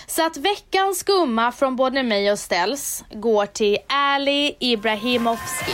Så 0.07 0.25
att 0.25 0.38
veckans 0.38 1.03
gumma 1.03 1.51
från 1.51 1.75
både 1.75 2.03
mig 2.03 2.31
och 2.31 2.39
Ställs 2.39 3.03
går 3.13 3.45
till 3.45 3.77
Ali 3.88 4.55
Ibrahimovski. 4.59 5.71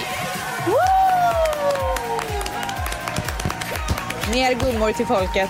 Mer 4.38 4.54
gummor 4.54 4.92
till 4.92 5.06
folket. 5.06 5.50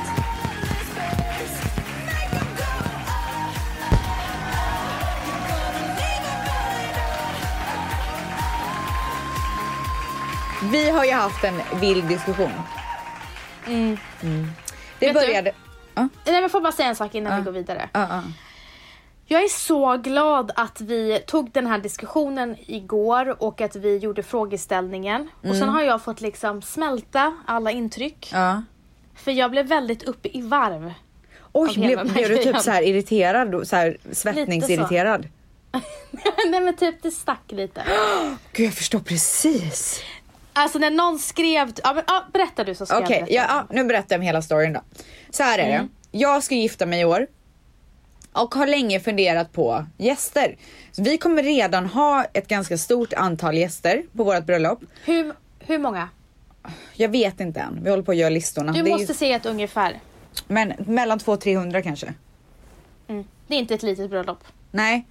Vi 10.71 10.89
har 10.89 11.05
ju 11.05 11.11
haft 11.11 11.43
en 11.43 11.79
vild 11.79 12.07
diskussion. 12.07 12.51
Mm. 13.67 13.97
Det 14.99 15.05
Vet 15.05 15.13
du? 15.13 15.13
började... 15.13 15.51
Ja, 15.95 16.07
Nej 16.25 16.41
men 16.41 16.49
får 16.49 16.61
bara 16.61 16.71
säga 16.71 16.89
en 16.89 16.95
sak 16.95 17.15
innan 17.15 17.33
Ja. 17.33 17.39
vi 17.39 17.45
går 17.45 17.51
vidare. 17.51 17.89
ja. 17.93 18.23
Jag 19.29 19.43
är 19.43 19.47
så 19.47 19.97
glad 19.97 20.51
att 20.55 20.81
vi 20.81 21.19
tog 21.27 21.51
den 21.51 21.67
här 21.67 21.77
diskussionen 21.79 22.55
igår 22.59 23.43
och 23.43 23.61
att 23.61 23.75
vi 23.75 23.97
gjorde 23.97 24.23
frågeställningen. 24.23 25.29
Och 25.49 25.55
sen 25.55 25.69
har 25.69 25.81
jag 25.81 26.01
fått 26.03 26.21
liksom 26.21 26.61
smälta 26.61 27.33
alla 27.45 27.71
intryck. 27.71 28.33
För 29.17 29.31
jag 29.31 29.51
blev 29.51 29.67
väldigt 29.67 30.03
uppe 30.03 30.37
i 30.37 30.41
varv. 30.41 30.93
Oj, 31.51 31.73
blev, 31.75 32.13
blev 32.13 32.29
du 32.29 32.37
typ 32.37 32.57
så 32.59 32.71
här 32.71 32.81
irriterad? 32.81 33.67
Så 33.67 33.75
här 33.75 33.97
svettningsirriterad? 34.11 35.27
Nej 36.49 36.61
men 36.61 36.75
typ 36.75 36.95
det 37.01 37.11
stack 37.11 37.43
lite. 37.47 37.83
Gud, 38.53 38.67
jag 38.67 38.73
förstår 38.73 38.99
precis. 38.99 40.01
Alltså 40.53 40.79
när 40.79 40.91
någon 40.91 41.19
skrev, 41.19 41.71
ja, 41.83 41.93
men, 41.93 42.03
ja, 42.07 42.25
berätta 42.33 42.63
du 42.63 42.75
så 42.75 42.85
ska 42.85 42.97
Okej, 42.97 43.17
jag 43.17 43.27
berätta. 43.27 43.33
ja, 43.33 43.65
ja, 43.69 43.75
nu 43.75 43.83
berättar 43.83 44.15
jag 44.15 44.19
om 44.19 44.25
hela 44.25 44.41
storyn 44.41 44.73
då. 44.73 44.81
Så 45.29 45.43
här 45.43 45.59
är 45.59 45.67
det. 45.67 45.87
Jag 46.11 46.43
ska 46.43 46.55
gifta 46.55 46.85
mig 46.85 47.01
i 47.01 47.05
år. 47.05 47.27
Och 48.33 48.55
har 48.55 48.67
länge 48.67 48.99
funderat 48.99 49.53
på 49.53 49.85
gäster. 49.97 50.57
Så 50.91 51.03
vi 51.03 51.17
kommer 51.17 51.43
redan 51.43 51.85
ha 51.85 52.23
ett 52.33 52.47
ganska 52.47 52.77
stort 52.77 53.13
antal 53.13 53.57
gäster 53.57 54.03
på 54.17 54.23
vårt 54.23 54.45
bröllop. 54.45 54.79
Hur, 55.05 55.33
hur 55.59 55.77
många? 55.77 56.09
Jag 56.93 57.09
vet 57.09 57.39
inte 57.39 57.59
än, 57.59 57.79
vi 57.83 57.89
håller 57.89 58.03
på 58.03 58.11
att 58.11 58.17
göra 58.17 58.29
listorna. 58.29 58.71
Du 58.71 58.81
Det 58.83 58.89
måste 58.89 59.11
ju, 59.11 59.17
se 59.17 59.33
ett 59.33 59.45
ungefär. 59.45 59.99
men 60.47 60.73
mellan 60.77 61.19
200-300 61.19 61.81
kanske. 61.81 62.13
Mm. 63.07 63.23
Det 63.47 63.55
är 63.55 63.59
inte 63.59 63.73
ett 63.73 63.83
litet 63.83 64.09
bröllop. 64.09 64.43
Nej. 64.71 65.07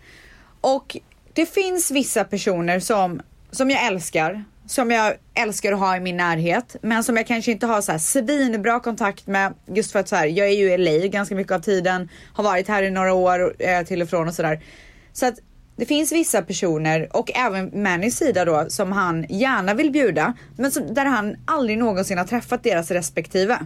Och 0.61 0.97
det 1.33 1.47
finns 1.47 1.91
vissa 1.91 2.25
personer 2.25 2.81
som, 2.81 3.23
som 3.50 3.71
jag 3.71 3.87
älskar, 3.87 4.45
som 4.67 4.91
jag 4.91 5.15
älskar 5.35 5.73
att 5.73 5.79
ha 5.79 5.97
i 5.97 6.00
min 6.00 6.17
närhet, 6.17 6.76
men 6.83 7.05
som 7.05 7.17
jag 7.17 7.26
kanske 7.26 7.53
inte 7.53 7.67
har 7.67 7.81
så 7.81 7.93
här 7.93 7.99
svinbra 7.99 8.81
kontakt 8.81 9.26
med. 9.26 9.55
Just 9.67 9.93
för 9.93 9.99
att 9.99 10.09
så 10.09 10.17
här, 10.17 10.26
jag 10.26 10.47
är 10.49 10.53
ju 10.53 10.73
i 10.73 10.79
LA 10.79 11.07
ganska 11.07 11.35
mycket 11.35 11.53
av 11.53 11.59
tiden, 11.61 12.09
har 12.33 12.45
varit 12.45 12.69
här 12.69 12.83
i 12.83 12.91
några 12.91 13.12
år 13.12 13.55
eh, 13.59 13.83
till 13.83 14.03
och 14.03 14.09
från 14.11 14.29
och 14.29 14.35
sådär. 14.35 14.61
Så 15.12 15.26
att 15.26 15.35
det 15.76 15.87
finns 15.87 16.12
vissa 16.12 16.42
personer 16.42 17.16
och 17.16 17.30
även 17.35 17.83
Mannys 17.83 18.16
sida 18.16 18.45
då 18.45 18.66
som 18.68 18.92
han 18.92 19.26
gärna 19.28 19.75
vill 19.75 19.90
bjuda, 19.90 20.35
men 20.56 20.73
som, 20.73 20.95
där 20.95 21.04
han 21.04 21.37
aldrig 21.45 21.78
någonsin 21.78 22.18
har 22.18 22.25
träffat 22.25 22.62
deras 22.62 22.90
respektive. 22.90 23.59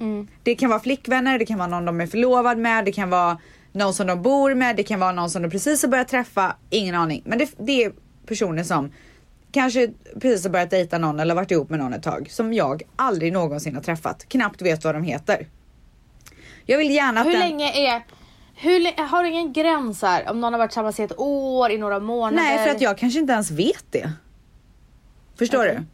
Mm. 0.00 0.28
Det 0.42 0.54
kan 0.54 0.70
vara 0.70 0.80
flickvänner, 0.80 1.38
det 1.38 1.46
kan 1.46 1.58
vara 1.58 1.68
någon 1.68 1.84
de 1.84 2.00
är 2.00 2.06
förlovad 2.06 2.58
med, 2.58 2.84
det 2.84 2.92
kan 2.92 3.10
vara 3.10 3.38
någon 3.72 3.94
som 3.94 4.06
de 4.06 4.22
bor 4.22 4.54
med, 4.54 4.76
det 4.76 4.82
kan 4.82 5.00
vara 5.00 5.12
någon 5.12 5.30
som 5.30 5.42
de 5.42 5.50
precis 5.50 5.82
har 5.82 5.88
börjat 5.88 6.08
träffa, 6.08 6.56
ingen 6.70 6.94
aning. 6.94 7.22
Men 7.24 7.38
det, 7.38 7.50
det 7.58 7.84
är 7.84 7.92
personer 8.26 8.64
som 8.64 8.92
kanske 9.52 9.90
precis 10.20 10.44
har 10.44 10.50
börjat 10.50 10.70
dejta 10.70 10.98
någon 10.98 11.20
eller 11.20 11.34
varit 11.34 11.50
ihop 11.50 11.70
med 11.70 11.78
någon 11.78 11.92
ett 11.92 12.02
tag 12.02 12.30
som 12.30 12.52
jag 12.52 12.82
aldrig 12.96 13.32
någonsin 13.32 13.74
har 13.74 13.82
träffat, 13.82 14.28
knappt 14.28 14.62
vet 14.62 14.84
vad 14.84 14.94
de 14.94 15.02
heter. 15.02 15.46
Jag 16.66 16.78
vill 16.78 16.90
gärna 16.90 17.20
att 17.20 17.26
Hur 17.26 17.32
den... 17.32 17.40
länge 17.40 17.72
är... 17.72 18.02
Hur, 18.62 19.06
har 19.06 19.22
du 19.22 19.30
ingen 19.30 19.52
gräns 19.52 20.02
här? 20.02 20.30
Om 20.30 20.40
någon 20.40 20.52
har 20.52 20.58
varit 20.58 20.70
tillsammans 20.70 21.00
i 21.00 21.02
ett 21.02 21.18
år, 21.18 21.70
i 21.70 21.78
några 21.78 22.00
månader? 22.00 22.36
Nej, 22.36 22.66
för 22.66 22.74
att 22.74 22.80
jag 22.80 22.98
kanske 22.98 23.20
inte 23.20 23.32
ens 23.32 23.50
vet 23.50 23.84
det. 23.90 24.12
Förstår 25.38 25.58
Okej. 25.58 25.74
du? 25.74 25.86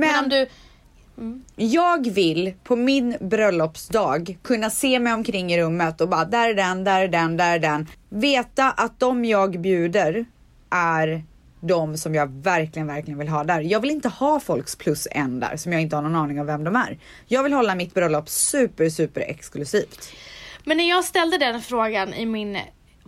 Men 0.00 0.08
Men 0.08 0.24
om 0.24 0.28
du... 0.28 0.48
jag 1.56 2.10
vill 2.10 2.54
på 2.64 2.76
min 2.76 3.16
bröllopsdag 3.20 4.38
kunna 4.42 4.70
se 4.70 4.98
mig 4.98 5.12
omkring 5.12 5.52
i 5.52 5.62
rummet 5.62 6.00
och 6.00 6.08
bara 6.08 6.24
där 6.24 6.48
är 6.48 6.54
den, 6.54 6.84
där 6.84 7.00
är 7.00 7.08
den, 7.08 7.36
där 7.36 7.54
är 7.54 7.58
den. 7.58 7.88
Veta 8.08 8.70
att 8.70 9.00
de 9.00 9.24
jag 9.24 9.60
bjuder 9.60 10.24
är 10.70 11.24
de 11.60 11.96
som 11.96 12.14
jag 12.14 12.26
verkligen, 12.42 12.86
verkligen 12.88 13.18
vill 13.18 13.28
ha 13.28 13.44
där. 13.44 13.60
Jag 13.60 13.80
vill 13.80 13.90
inte 13.90 14.08
ha 14.08 14.40
folks 14.40 14.76
plus 14.76 15.08
en 15.10 15.40
där 15.40 15.56
som 15.56 15.72
jag 15.72 15.82
inte 15.82 15.96
har 15.96 16.02
någon 16.02 16.16
aning 16.16 16.40
om 16.40 16.46
vem 16.46 16.64
de 16.64 16.76
är. 16.76 16.98
Jag 17.26 17.42
vill 17.42 17.52
hålla 17.52 17.74
mitt 17.74 17.94
bröllop 17.94 18.28
super, 18.28 18.88
super 18.88 19.20
exklusivt. 19.20 20.12
Men 20.64 20.76
när 20.76 20.88
jag 20.88 21.04
ställde 21.04 21.38
den 21.38 21.60
frågan 21.60 22.14
i 22.14 22.26
min, 22.26 22.58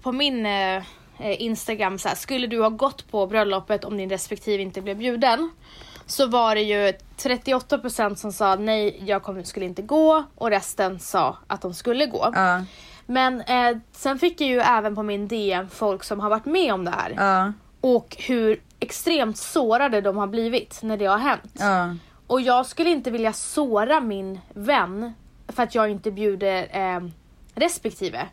på 0.02 0.12
min 0.12 0.46
eh, 0.46 0.82
Instagram, 1.18 1.98
så 1.98 2.08
här, 2.08 2.14
skulle 2.16 2.46
du 2.46 2.62
ha 2.62 2.68
gått 2.68 3.10
på 3.10 3.26
bröllopet 3.26 3.84
om 3.84 3.96
din 3.96 4.10
respektive 4.10 4.62
inte 4.62 4.80
blev 4.80 4.96
bjuden? 4.96 5.50
Så 6.06 6.26
var 6.26 6.54
det 6.54 6.62
ju 6.62 6.92
38% 7.18 8.14
som 8.14 8.32
sa 8.32 8.54
nej, 8.56 9.02
jag 9.06 9.22
kommer, 9.22 9.42
skulle 9.42 9.66
inte 9.66 9.82
gå 9.82 10.24
och 10.34 10.50
resten 10.50 11.00
sa 11.00 11.38
att 11.46 11.62
de 11.62 11.74
skulle 11.74 12.06
gå. 12.06 12.30
Ja, 12.34 12.64
Men 13.06 13.40
eh, 13.40 13.76
sen 13.92 14.18
fick 14.18 14.40
jag 14.40 14.48
ju 14.48 14.60
även 14.60 14.94
på 14.94 15.02
min 15.02 15.28
DM 15.28 15.68
folk 15.68 16.04
som 16.04 16.20
har 16.20 16.30
varit 16.30 16.44
med 16.44 16.74
om 16.74 16.84
det 16.84 16.90
här. 16.90 17.14
ja, 17.16 17.52
Och 17.80 18.16
hur 18.18 18.60
extremt 18.80 19.38
sårade 19.38 20.00
de 20.00 20.16
har 20.16 20.26
blivit 20.26 20.82
när 20.82 20.96
det 20.96 21.06
har 21.06 21.18
hänt. 21.18 21.52
ja. 21.58 21.94
Och 22.26 22.40
jag 22.40 22.66
skulle 22.66 22.90
inte 22.90 23.10
vilja 23.10 23.32
såra 23.32 24.00
min 24.00 24.40
vän 24.54 25.12
för 25.48 25.62
att 25.62 25.74
jag 25.74 25.90
inte 25.90 26.10
bjuder 26.10 26.68
eh, 26.70 27.00
respektive. 27.54 28.26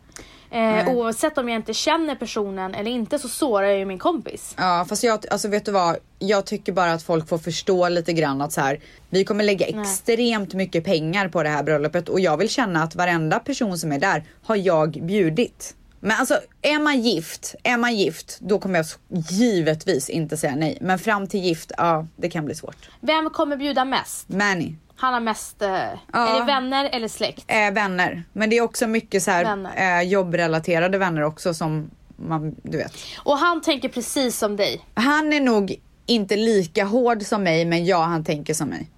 Eh, 0.50 0.88
oavsett 0.88 1.38
om 1.38 1.48
jag 1.48 1.56
inte 1.56 1.74
känner 1.74 2.14
personen 2.14 2.74
eller 2.74 2.90
inte 2.90 3.18
så 3.18 3.28
sårar 3.28 3.66
jag 3.66 3.78
ju 3.78 3.84
min 3.84 3.98
kompis. 3.98 4.54
Ja 4.58 4.86
fast 4.88 5.04
jag, 5.04 5.24
alltså 5.30 5.48
vet 5.48 5.64
du 5.64 5.72
vad? 5.72 5.96
Jag 6.18 6.46
tycker 6.46 6.72
bara 6.72 6.92
att 6.92 7.02
folk 7.02 7.28
får 7.28 7.38
förstå 7.38 7.88
lite 7.88 8.12
grann 8.12 8.40
att 8.40 8.52
så 8.52 8.60
här, 8.60 8.80
vi 9.10 9.24
kommer 9.24 9.44
lägga 9.44 9.66
Nej. 9.72 9.80
extremt 9.80 10.54
mycket 10.54 10.84
pengar 10.84 11.28
på 11.28 11.42
det 11.42 11.48
här 11.48 11.62
bröllopet 11.62 12.08
och 12.08 12.20
jag 12.20 12.36
vill 12.36 12.48
känna 12.48 12.82
att 12.82 12.94
varenda 12.94 13.38
person 13.38 13.78
som 13.78 13.92
är 13.92 13.98
där 13.98 14.24
har 14.44 14.56
jag 14.56 14.90
bjudit. 14.90 15.74
Men 16.04 16.20
alltså 16.20 16.38
är 16.62 16.78
man 16.78 17.00
gift, 17.00 17.54
är 17.62 17.76
man 17.76 17.96
gift, 17.96 18.38
då 18.40 18.58
kommer 18.58 18.78
jag 18.78 18.86
givetvis 19.30 20.10
inte 20.10 20.36
säga 20.36 20.56
nej. 20.56 20.78
Men 20.80 20.98
fram 20.98 21.26
till 21.26 21.40
gift, 21.40 21.72
ja 21.76 22.06
det 22.16 22.30
kan 22.30 22.44
bli 22.44 22.54
svårt. 22.54 22.90
Vem 23.00 23.30
kommer 23.30 23.56
bjuda 23.56 23.84
mest? 23.84 24.28
Manny, 24.28 24.74
Han 25.02 25.12
har 25.14 25.20
mest, 25.20 25.62
eh, 25.62 25.70
är 26.12 26.40
det 26.40 26.44
vänner 26.46 26.84
eller 26.92 27.08
släkt? 27.08 27.44
eh, 27.46 27.70
vänner. 27.72 28.24
Men 28.32 28.50
det 28.50 28.56
är 28.58 28.62
också 28.62 28.86
mycket 28.86 29.22
så 29.22 29.30
här 29.30 29.66
eh, 29.76 30.02
jobbrelaterade 30.08 30.98
vänner 30.98 31.22
också 31.22 31.54
som 31.54 31.90
man, 32.16 32.56
du 32.62 32.78
vet. 32.78 32.92
Och 33.18 33.38
han 33.38 33.60
tänker 33.62 33.88
precis 33.88 34.38
som 34.38 34.56
dig. 34.56 34.86
Han 34.94 35.32
är 35.32 35.40
nog 35.40 35.80
inte 36.06 36.36
lika 36.36 36.84
hård 36.84 37.22
som 37.22 37.42
mig 37.42 37.64
men 37.64 37.84
ja 37.86 38.02
han 38.02 38.24
tänker 38.24 38.54
som 38.54 38.68
mig. 38.68 38.90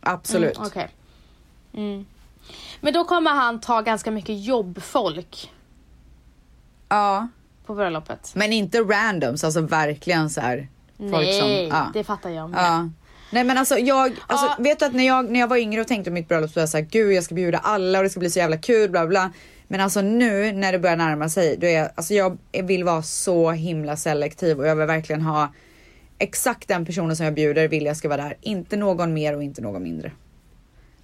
Absolut. 0.00 0.56
Mm, 0.56 0.66
Okej. 0.68 0.88
Mm. 1.74 2.06
Men 2.80 2.92
då 2.92 3.04
kommer 3.04 3.30
han 3.30 3.60
ta 3.60 3.80
ganska 3.80 4.10
mycket 4.10 4.44
jobbfolk 4.44 5.52
Ja. 6.88 7.28
på 7.66 7.74
bröllopet. 7.74 8.32
Men 8.34 8.52
inte 8.52 8.78
randoms, 8.78 9.44
alltså 9.44 9.60
verkligen 9.60 10.30
så 10.30 10.40
här. 10.40 10.68
Folk 10.98 11.12
Nej, 11.12 11.40
som, 11.40 11.78
ja. 11.78 11.86
det 11.92 12.04
fattar 12.04 12.30
jag 12.30 12.50
med. 12.50 12.60
ja. 12.64 12.88
Nej 13.30 13.44
men 13.44 13.58
alltså 13.58 13.78
jag, 13.78 14.12
alltså, 14.26 14.46
Ja. 14.46 14.56
vet 14.58 14.78
du 14.78 14.84
att 14.84 14.94
när 14.94 15.06
jag, 15.06 15.30
när 15.30 15.40
jag 15.40 15.48
var 15.48 15.56
yngre 15.56 15.80
och 15.80 15.86
tänkte 15.88 16.10
på 16.10 16.14
mitt 16.14 16.28
bröllop 16.28 16.50
så 16.50 16.54
var 16.54 16.62
jag 16.62 16.68
såhär, 16.68 16.84
gud 16.84 17.12
jag 17.12 17.24
ska 17.24 17.34
bjuda 17.34 17.58
alla 17.58 17.98
och 17.98 18.04
det 18.04 18.10
ska 18.10 18.20
bli 18.20 18.30
så 18.30 18.38
jävla 18.38 18.56
kul 18.56 18.90
bla 18.90 19.06
bla. 19.06 19.32
Men 19.68 19.80
alltså 19.80 20.00
nu 20.00 20.52
när 20.52 20.72
det 20.72 20.78
börjar 20.78 20.96
närma 20.96 21.28
sig, 21.28 21.56
då 21.56 21.66
är 21.66 21.78
jag, 21.78 21.88
alltså 21.94 22.14
jag 22.14 22.38
vill 22.62 22.84
vara 22.84 23.02
så 23.02 23.50
himla 23.50 23.96
selektiv 23.96 24.58
och 24.58 24.66
jag 24.66 24.76
vill 24.76 24.86
verkligen 24.86 25.22
ha 25.22 25.52
exakt 26.18 26.68
den 26.68 26.86
personen 26.86 27.16
som 27.16 27.24
jag 27.24 27.34
bjuder 27.34 27.68
vill 27.68 27.84
jag 27.84 27.96
ska 27.96 28.08
vara 28.08 28.22
där. 28.22 28.36
Inte 28.40 28.76
någon 28.76 29.14
mer 29.14 29.36
och 29.36 29.42
inte 29.42 29.62
någon 29.62 29.82
mindre. 29.82 30.10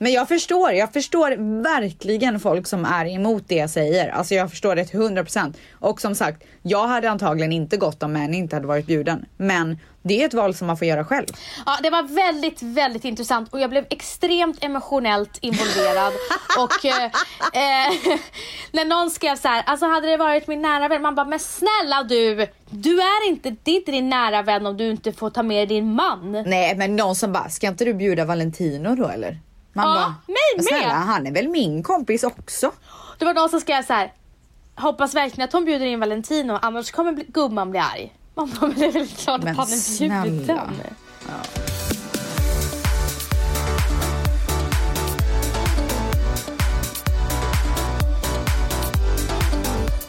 Men 0.02 0.12
jag 0.12 0.28
förstår, 0.28 0.72
jag 0.72 0.92
förstår 0.92 1.62
verkligen 1.62 2.40
folk 2.40 2.66
som 2.66 2.84
är 2.84 3.06
emot 3.06 3.44
det 3.46 3.54
jag 3.54 3.70
säger. 3.70 4.08
Alltså 4.08 4.34
jag 4.34 4.50
förstår 4.50 4.76
det 4.76 4.84
till 4.84 5.00
100%. 5.00 5.54
Och 5.72 6.00
som 6.00 6.14
sagt, 6.14 6.44
jag 6.62 6.86
hade 6.86 7.10
antagligen 7.10 7.52
inte 7.52 7.76
gått 7.76 8.02
om 8.02 8.12
Manny 8.12 8.36
inte 8.36 8.56
hade 8.56 8.66
varit 8.66 8.86
bjuden. 8.86 9.26
Men 9.36 9.78
det 10.02 10.22
är 10.22 10.26
ett 10.26 10.34
val 10.34 10.54
som 10.54 10.66
man 10.66 10.76
får 10.76 10.86
göra 10.86 11.04
själv. 11.04 11.26
Ja, 11.66 11.78
det 11.82 11.90
var 11.90 12.02
väldigt, 12.02 12.62
väldigt 12.62 13.04
intressant 13.04 13.52
och 13.52 13.60
jag 13.60 13.70
blev 13.70 13.86
extremt 13.90 14.64
emotionellt 14.64 15.38
involverad. 15.40 16.12
och 16.58 16.84
eh, 16.84 17.04
eh, 17.04 17.92
när 18.72 18.84
någon 18.84 19.10
skrev 19.10 19.36
så 19.36 19.48
här, 19.48 19.62
alltså 19.66 19.86
hade 19.86 20.06
det 20.06 20.16
varit 20.16 20.46
min 20.46 20.62
nära 20.62 20.88
vän, 20.88 21.02
man 21.02 21.14
bara, 21.14 21.26
men 21.26 21.38
snälla 21.38 22.02
du, 22.02 22.46
du 22.70 23.00
är 23.00 23.28
inte, 23.28 23.56
det 23.62 23.70
är 23.70 23.76
inte 23.76 23.92
din 23.92 24.08
nära 24.08 24.42
vän 24.42 24.66
om 24.66 24.76
du 24.76 24.90
inte 24.90 25.12
får 25.12 25.30
ta 25.30 25.42
med 25.42 25.68
din 25.68 25.94
man. 25.94 26.32
Nej 26.46 26.76
men 26.76 26.96
någon 26.96 27.16
som 27.16 27.32
bara, 27.32 27.48
ska 27.48 27.66
inte 27.66 27.84
du 27.84 27.94
bjuda 27.94 28.24
Valentino 28.24 28.96
då 28.96 29.08
eller? 29.08 29.38
Man 29.72 29.88
Ja, 29.88 29.94
bara, 29.94 30.14
mig 30.26 30.36
"Men 30.56 30.64
Snälla, 30.64 30.86
med." 30.98 31.06
han 31.06 31.26
är 31.26 31.32
väl 31.32 31.48
min 31.48 31.82
kompis 31.82 32.24
också? 32.24 32.72
Det 33.18 33.24
var 33.24 33.34
någon 33.34 33.48
som 33.48 33.60
skrev 33.60 33.82
så 33.82 33.92
här, 33.92 34.12
hoppas 34.76 35.14
verkligen 35.14 35.44
att 35.48 35.52
hon 35.52 35.64
bjuder 35.64 35.86
in 35.86 36.00
Valentino, 36.00 36.58
annars 36.62 36.90
kommer 36.90 37.12
bli, 37.12 37.24
gumman 37.28 37.70
bli 37.70 37.80
arg. 37.80 38.12
Man 38.34 38.50
bara, 38.60 38.66
men 38.68 38.78
det 38.78 38.86
är 38.86 38.92
väl 38.92 39.08
klart 39.08 39.42
Men 39.42 39.60
att 39.60 39.68
han 39.68 39.68
är 39.68 40.22
bjuden. 40.22 40.46
snälla. 40.46 40.70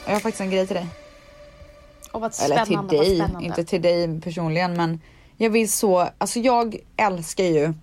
Jag 0.05 0.13
har 0.13 0.19
faktiskt 0.19 0.41
en 0.41 0.51
grej 0.51 0.67
till 0.67 0.75
dig. 0.75 0.87
Vad 2.11 2.33
Eller 2.43 2.65
till 2.65 2.87
dig, 2.87 3.23
inte 3.41 3.63
till 3.63 3.81
dig 3.81 4.21
personligen 4.21 4.73
men 4.73 5.01
jag 5.37 5.49
vill 5.49 5.71
så, 5.71 6.09
alltså 6.17 6.39
jag 6.39 6.75
älskar 6.97 7.43
ju 7.43 7.73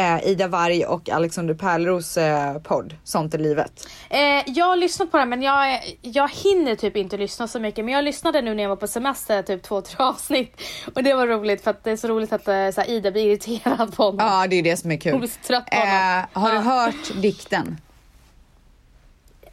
eh, 0.00 0.28
Ida 0.28 0.48
Warg 0.48 0.84
och 0.84 1.08
Alexander 1.08 1.54
Pärleros 1.54 2.16
eh, 2.16 2.58
podd 2.58 2.96
Sånt 3.04 3.34
är 3.34 3.38
livet. 3.38 3.88
Eh, 4.10 4.20
jag 4.46 4.66
har 4.66 4.76
lyssnat 4.76 5.10
på 5.10 5.18
den 5.18 5.28
men 5.28 5.42
jag, 5.42 5.80
jag 6.02 6.30
hinner 6.30 6.74
typ 6.74 6.96
inte 6.96 7.16
lyssna 7.16 7.48
så 7.48 7.60
mycket. 7.60 7.84
Men 7.84 7.94
jag 7.94 8.04
lyssnade 8.04 8.42
nu 8.42 8.54
när 8.54 8.62
jag 8.62 8.70
var 8.70 8.76
på 8.76 8.86
semester, 8.86 9.42
typ 9.42 9.62
två, 9.62 9.80
tre 9.80 9.96
avsnitt. 10.04 10.60
Och 10.94 11.02
det 11.02 11.14
var 11.14 11.26
roligt 11.26 11.64
för 11.64 11.70
att 11.70 11.84
det 11.84 11.90
är 11.90 11.96
så 11.96 12.08
roligt 12.08 12.32
att 12.32 12.48
eh, 12.48 12.70
så 12.70 12.82
Ida 12.82 13.10
blir 13.10 13.26
irriterad 13.26 13.96
på 13.96 14.02
honom. 14.02 14.26
Ja 14.26 14.46
det 14.46 14.56
är 14.56 14.62
det 14.62 14.76
som 14.76 14.90
är 14.90 14.94
Hon 14.94 15.00
kul. 15.00 15.18
blir 15.18 15.28
så 15.28 15.40
trött 15.46 15.66
på 15.70 15.76
honom. 15.76 16.24
Eh, 16.34 16.40
har 16.42 16.52
du 16.52 16.58
hört 16.58 17.22
dikten? 17.22 17.80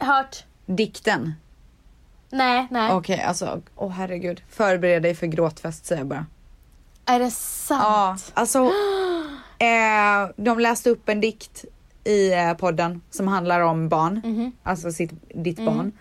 Hört? 0.00 0.44
Dikten? 0.66 1.34
Nej, 2.30 2.66
nej. 2.70 2.92
Okej, 2.92 3.22
alltså 3.22 3.62
åh 3.76 3.90
herregud. 3.90 4.42
Förbered 4.50 5.02
dig 5.02 5.14
för 5.14 5.26
gråtfest 5.26 5.86
säger 5.86 6.00
jag 6.00 6.06
bara. 6.08 6.26
Är 7.04 7.18
det 7.18 7.30
sant? 7.30 7.82
Ja, 7.84 8.16
alltså. 8.34 8.70
Eh, 9.58 10.30
de 10.36 10.58
läste 10.58 10.90
upp 10.90 11.08
en 11.08 11.20
dikt 11.20 11.64
i 12.04 12.32
eh, 12.32 12.54
podden 12.54 13.00
som 13.10 13.28
handlar 13.28 13.60
om 13.60 13.88
barn. 13.88 14.20
Mhm. 14.24 14.52
Alltså 14.62 14.92
sitt, 14.92 15.12
ditt 15.34 15.56
barn. 15.66 15.92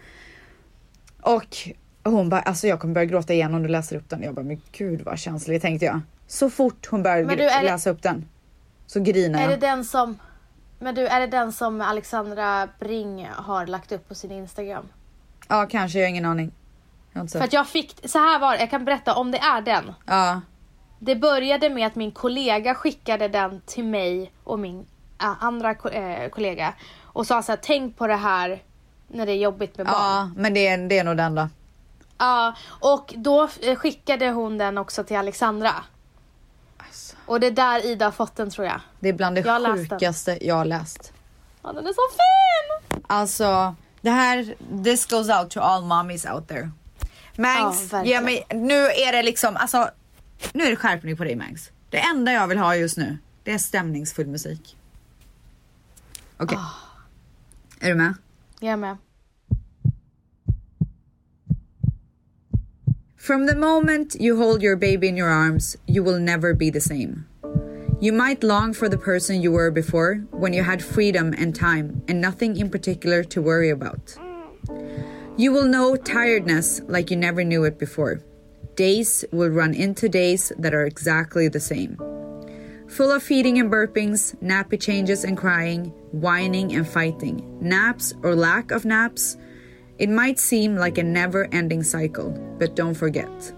Och 1.22 1.58
hon 2.04 2.30
bara, 2.30 2.42
alltså 2.42 2.68
jag 2.68 2.80
kommer 2.80 2.94
börja 2.94 3.06
gråta 3.06 3.34
igen 3.34 3.54
om 3.56 3.64
du 3.64 3.70
läser 3.70 3.96
upp 3.96 4.10
den. 4.10 4.24
Jag 4.24 4.34
bara, 4.36 4.46
men 4.46 4.62
gud 4.72 5.02
vad 5.02 5.20
känslig 5.20 5.62
tänkte 5.62 5.86
jag. 5.86 6.00
Så 6.28 6.50
fort 6.50 6.88
hon 6.92 7.04
började 7.04 7.36
du, 7.36 7.44
är 7.50 7.62
det- 7.62 7.66
läsa 7.72 7.90
upp 7.90 8.02
den 8.04 8.26
så 8.86 9.00
grinar 9.00 9.40
Är 9.40 9.50
jag. 9.50 9.60
det 9.60 9.68
den 9.68 9.84
som... 9.86 10.18
Men 10.80 10.96
du, 10.96 11.08
är 11.08 11.20
det 11.20 11.28
den 11.28 11.52
som 11.54 11.82
Alexandra 11.82 12.68
Bring 12.80 13.28
har 13.36 13.66
lagt 13.68 13.92
upp 13.92 14.08
på 14.08 14.16
sin 14.16 14.32
Instagram? 14.32 14.86
Ja, 15.48 15.68
kanske, 15.70 16.00
jag 16.00 16.06
har 16.06 16.10
ingen 16.10 16.26
aning. 16.26 16.52
Jag 17.14 17.22
har 17.22 17.28
För 17.28 17.40
att 17.40 17.54
jag 17.54 17.68
fick, 17.68 17.96
så 18.10 18.18
här 18.20 18.40
var 18.40 18.54
det, 18.54 18.60
jag 18.60 18.70
kan 18.70 18.86
berätta 18.86 19.14
om 19.16 19.32
det 19.32 19.38
är 19.38 19.62
den. 19.62 19.94
Ja, 20.06 20.42
Det 21.00 21.16
började 21.16 21.70
med 21.70 21.88
att 21.88 21.96
min 21.96 22.12
kollega 22.12 22.76
skickade 22.76 23.28
den 23.28 23.62
till 23.66 23.84
mig 23.84 24.32
och 24.44 24.60
min 24.60 24.86
äh, 25.22 25.44
andra 25.44 25.72
eh, 25.92 26.30
kollega 26.30 26.74
och 27.04 27.28
sa 27.28 27.42
så 27.42 27.52
här, 27.52 27.60
tänk 27.62 27.98
på 27.98 28.08
det 28.08 28.16
här 28.16 28.64
när 29.08 29.26
det 29.26 29.32
är 29.32 29.38
jobbigt 29.38 29.78
med 29.78 29.86
barn. 29.86 29.96
ja, 29.96 30.30
men 30.36 30.54
det 30.54 30.68
är, 30.68 30.78
det 30.78 31.00
är 31.00 31.04
nog 31.04 31.18
den 31.18 31.36
då. 31.36 31.50
Ja, 32.18 32.54
och 32.68 33.14
då 33.18 33.50
eh, 33.62 33.76
skickade 33.76 34.30
hon 34.30 34.58
den 34.58 34.78
också 34.78 35.04
till 35.04 35.18
Alexandra. 35.18 35.72
Alltså, 36.78 37.16
Och 37.26 37.40
det 37.40 37.48
är 37.48 37.52
där 37.52 37.86
Ida 37.86 38.06
har 38.06 38.12
fått 38.12 38.36
den 38.36 38.50
tror 38.50 38.68
jag. 38.68 38.80
det 39.00 39.10
är 39.10 39.14
bland 39.14 39.36
det 39.36 39.42
Jag 39.42 39.78
sjukaste 39.78 40.38
jag 40.42 40.56
har 40.56 40.66
läst. 40.66 41.14
Ja, 41.64 41.74
den 41.74 41.88
är 41.88 41.94
så 41.94 42.02
fin! 42.12 43.02
Alltså, 43.08 43.76
det 44.02 44.10
här, 44.10 44.56
this 44.84 45.06
goes 45.06 45.30
out 45.30 45.50
to 45.52 45.60
all 45.60 45.84
mommies 45.84 46.26
out 46.26 46.48
there. 46.48 46.72
Mangs, 47.36 47.90
Ja, 47.92 48.04
ge 48.04 48.22
mig, 48.22 48.46
nu 48.50 48.86
är 48.86 49.12
det 49.12 49.24
liksom, 49.24 49.58
alltså, 49.58 49.90
nu 50.54 50.64
är 50.64 50.70
det 50.70 50.76
skärpning 50.76 51.18
på 51.18 51.24
dig 51.24 51.36
Mangs. 51.36 51.72
Det 51.90 51.98
enda 51.98 52.32
jag 52.32 52.48
vill 52.48 52.58
ha 52.58 52.76
just 52.76 52.98
nu, 52.98 53.18
det 53.44 53.52
är 53.52 53.58
stämningsfull 53.58 54.28
musik. 54.28 54.78
Okej. 56.38 56.58
Ah. 56.58 56.88
Är 57.80 57.90
du 57.90 57.96
med? 57.96 58.14
Jag 58.60 58.72
är 58.72 58.78
med. 58.78 58.98
From 63.18 63.48
the 63.48 63.56
moment 63.56 64.16
you 64.20 64.38
hold 64.38 64.64
your 64.64 64.76
baby 64.76 65.08
in 65.08 65.18
your 65.18 65.30
arms, 65.30 65.78
you 65.86 66.04
will 66.04 66.20
never 66.20 66.54
be 66.54 66.72
the 66.72 66.82
same. 66.82 67.26
You 68.00 68.14
might 68.14 68.44
long 68.44 68.74
for 68.74 68.88
the 68.88 68.98
person 68.98 69.42
you 69.42 69.52
were 69.52 69.72
before 69.72 70.24
when 70.32 70.54
you 70.54 70.64
had 70.64 70.82
freedom 70.82 71.34
and 71.34 71.56
time 71.56 72.04
and 72.08 72.22
nothing 72.22 72.56
in 72.56 72.70
particular 72.70 73.24
to 73.24 73.42
worry 73.42 73.70
about. 73.70 74.16
You 75.36 75.52
will 75.52 75.68
know 75.68 75.96
tiredness 75.96 76.82
like 76.88 77.12
you 77.12 77.18
never 77.18 77.44
knew 77.44 77.66
it 77.66 77.78
before. 77.78 78.22
Days 78.78 79.26
will 79.32 79.50
run 79.50 79.74
into 79.74 80.08
days 80.08 80.52
that 80.60 80.76
are 80.76 80.86
exactly 80.86 81.48
the 81.48 81.60
same. 81.60 81.98
Full 82.88 83.10
of 83.10 83.24
feeding 83.24 83.58
and 83.58 83.72
burpings, 83.72 84.36
nappy 84.36 84.80
changes 84.80 85.24
and 85.24 85.36
crying, 85.36 85.86
whining 86.12 86.76
and 86.76 86.88
fighting, 86.88 87.42
naps 87.60 88.14
or 88.22 88.36
lack 88.36 88.70
of 88.70 88.86
naps. 88.86 89.36
It 89.98 90.10
might 90.10 90.38
seem 90.38 90.76
like 90.76 91.00
a 91.00 91.04
never 91.04 91.50
ending 91.52 91.82
cycle, 91.82 92.30
but 92.60 92.76
don't 92.76 92.94
forget. 92.94 93.52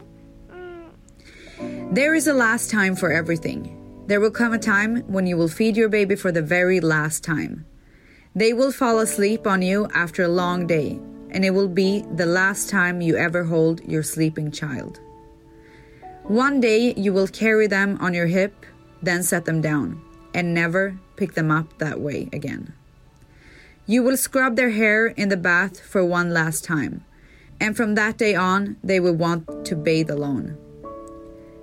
There 1.91 2.15
is 2.15 2.27
a 2.27 2.33
last 2.33 2.71
time 2.71 2.95
for 2.95 3.11
everything. 3.11 3.75
There 4.07 4.21
will 4.21 4.31
come 4.31 4.53
a 4.53 4.57
time 4.57 5.01
when 5.07 5.27
you 5.27 5.35
will 5.35 5.49
feed 5.49 5.75
your 5.75 5.89
baby 5.89 6.15
for 6.15 6.31
the 6.31 6.41
very 6.41 6.79
last 6.79 7.25
time. 7.25 7.65
They 8.35 8.53
will 8.53 8.71
fall 8.71 8.99
asleep 8.99 9.45
on 9.45 9.63
you 9.63 9.89
after 9.93 10.23
a 10.23 10.29
long 10.29 10.65
day, 10.65 10.97
and 11.31 11.43
it 11.43 11.51
will 11.51 11.67
be 11.67 12.05
the 12.15 12.25
last 12.25 12.69
time 12.69 13.01
you 13.01 13.17
ever 13.17 13.43
hold 13.43 13.83
your 13.83 14.01
sleeping 14.01 14.49
child. 14.49 15.01
One 16.29 16.59
day 16.59 16.93
you 16.93 17.11
will 17.11 17.27
carry 17.27 17.65
them 17.65 17.97
on 17.99 18.13
your 18.13 18.27
hip, 18.27 18.53
then 19.01 19.23
set 19.23 19.45
them 19.45 19.61
down, 19.61 19.99
and 20.31 20.53
never 20.53 20.99
pick 21.15 21.33
them 21.33 21.49
up 21.49 21.79
that 21.79 21.99
way 21.99 22.29
again. 22.31 22.73
You 23.87 24.03
will 24.03 24.15
scrub 24.15 24.55
their 24.55 24.69
hair 24.69 25.07
in 25.07 25.29
the 25.29 25.37
bath 25.37 25.79
for 25.79 26.05
one 26.05 26.31
last 26.31 26.63
time, 26.63 27.03
and 27.59 27.75
from 27.75 27.95
that 27.95 28.19
day 28.19 28.35
on, 28.35 28.77
they 28.83 28.99
will 28.99 29.15
want 29.15 29.65
to 29.65 29.75
bathe 29.75 30.11
alone. 30.11 30.55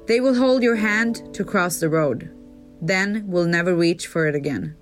They 0.08 0.18
will 0.18 0.34
hold 0.34 0.64
your 0.64 0.74
hand 0.74 1.32
to 1.34 1.44
cross 1.44 1.78
the 1.78 1.88
road, 1.88 2.28
then 2.82 3.22
will 3.28 3.46
never 3.46 3.72
reach 3.72 4.08
for 4.08 4.26
it 4.26 4.34
again. 4.34 4.74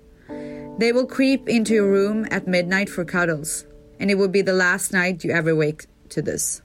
They 0.79 0.93
will 0.93 1.05
creep 1.05 1.47
into 1.47 1.75
your 1.75 1.91
room 1.91 2.25
at 2.31 2.47
midnight 2.47 2.89
for 2.89 3.05
cuddles, 3.05 3.67
and 3.99 4.09
it 4.09 4.15
will 4.15 4.29
be 4.29 4.41
the 4.41 4.51
last 4.51 4.91
night 4.91 5.23
you 5.23 5.29
ever 5.29 5.55
wake 5.55 5.85
to 6.09 6.23
this. 6.23 6.63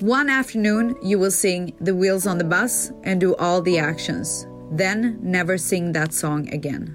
One 0.00 0.28
afternoon, 0.28 0.94
you 1.02 1.18
will 1.18 1.30
sing 1.30 1.74
The 1.80 1.94
Wheels 1.94 2.26
on 2.26 2.36
the 2.36 2.44
Bus 2.44 2.92
and 3.04 3.18
do 3.18 3.34
all 3.36 3.62
the 3.62 3.78
actions, 3.78 4.46
then 4.70 5.18
never 5.22 5.56
sing 5.56 5.92
that 5.92 6.12
song 6.12 6.52
again. 6.52 6.94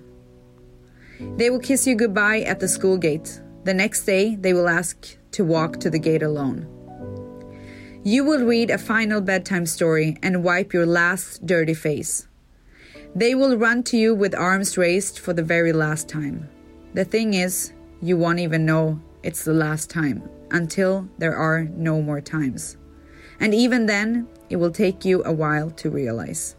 They 1.36 1.50
will 1.50 1.60
kiss 1.60 1.88
you 1.88 1.96
goodbye 1.96 2.42
at 2.42 2.60
the 2.60 2.68
school 2.68 2.98
gate. 2.98 3.42
The 3.64 3.74
next 3.74 4.06
day, 4.06 4.36
they 4.36 4.54
will 4.54 4.70
ask 4.70 5.18
to 5.32 5.44
walk 5.44 5.80
to 5.80 5.90
the 5.90 5.98
gate 5.98 6.22
alone. 6.22 6.68
You 8.04 8.24
will 8.24 8.46
read 8.46 8.70
a 8.70 8.78
final 8.78 9.20
bedtime 9.20 9.66
story 9.66 10.18
and 10.22 10.44
wipe 10.44 10.72
your 10.72 10.86
last 10.86 11.44
dirty 11.44 11.74
face. 11.74 12.28
They 13.16 13.34
will 13.34 13.58
run 13.58 13.82
to 13.86 13.98
you 13.98 14.14
with 14.14 14.36
arms 14.36 14.78
raised 14.78 15.18
for 15.18 15.34
the 15.34 15.44
very 15.44 15.74
last 15.74 16.08
time. 16.08 16.48
The 16.94 17.06
thing 17.06 17.34
is, 17.34 17.74
you 18.00 18.16
won't 18.16 18.40
even 18.40 18.64
know 18.64 19.00
it's 19.24 19.44
the 19.44 19.54
last 19.54 19.90
time 19.90 20.30
until 20.52 21.10
there 21.18 21.36
are 21.36 21.64
no 21.64 22.00
more 22.00 22.22
times. 22.22 22.78
And 23.42 23.54
even 23.54 23.88
then, 23.88 24.28
it 24.50 24.56
will 24.56 24.72
take 24.72 25.04
you 25.04 25.24
a 25.26 25.34
while 25.34 25.72
to 25.72 25.90
realize. 25.90 26.56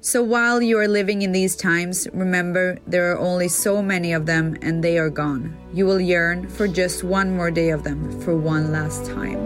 So 0.00 0.22
while 0.22 0.62
you 0.62 0.78
are 0.78 0.86
living 0.86 1.22
in 1.22 1.32
these 1.32 1.56
times, 1.56 2.06
remember 2.12 2.78
there 2.86 3.10
are 3.10 3.18
only 3.18 3.48
so 3.48 3.82
many 3.82 4.12
of 4.12 4.26
them 4.26 4.56
and 4.62 4.84
they 4.84 4.96
are 4.96 5.10
gone. 5.10 5.56
You 5.72 5.86
will 5.86 6.00
yearn 6.00 6.48
for 6.48 6.68
just 6.68 7.02
one 7.02 7.34
more 7.34 7.50
day 7.50 7.70
of 7.70 7.82
them 7.82 8.20
for 8.20 8.36
one 8.36 8.70
last 8.70 9.06
time. 9.06 9.38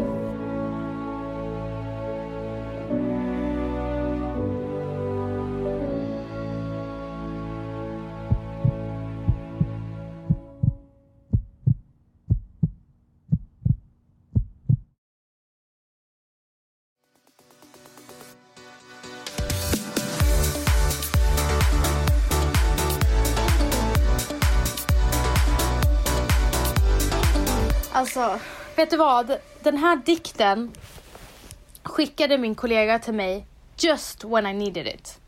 Alltså, 28.17 28.45
vet 28.77 28.91
du 28.91 28.97
vad? 28.97 29.37
Den 29.63 29.77
här 29.77 29.97
dikten 29.97 30.71
skickade 31.83 32.39
min 32.39 32.55
kollega 32.55 32.99
till 32.99 33.15
mig 33.15 33.47
just 33.77 34.25
when 34.25 34.47
I 34.47 34.53
needed 34.53 34.87
it. 34.87 35.21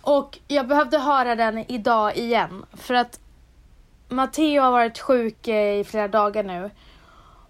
Och 0.00 0.38
jag 0.48 0.68
behövde 0.68 0.98
höra 0.98 1.34
den 1.34 1.58
idag 1.58 2.16
igen 2.16 2.64
för 2.72 2.94
att 2.94 3.20
Matteo 4.08 4.62
har 4.62 4.70
varit 4.70 4.98
sjuk 4.98 5.48
i 5.48 5.84
flera 5.84 6.08
dagar 6.08 6.42
nu 6.42 6.70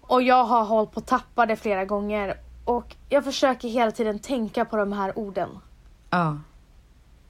och 0.01 0.21
jag 0.21 0.43
har 0.43 0.63
hållit 0.63 0.91
på 0.91 0.99
att 0.99 1.07
tappa 1.07 1.45
det 1.45 1.55
flera 1.55 1.85
gånger 1.85 2.37
och 2.65 2.95
jag 3.09 3.23
försöker 3.23 3.67
hela 3.67 3.91
tiden 3.91 4.19
tänka 4.19 4.65
på 4.65 4.77
de 4.77 4.93
här 4.93 5.19
orden. 5.19 5.49
Ja. 6.09 6.37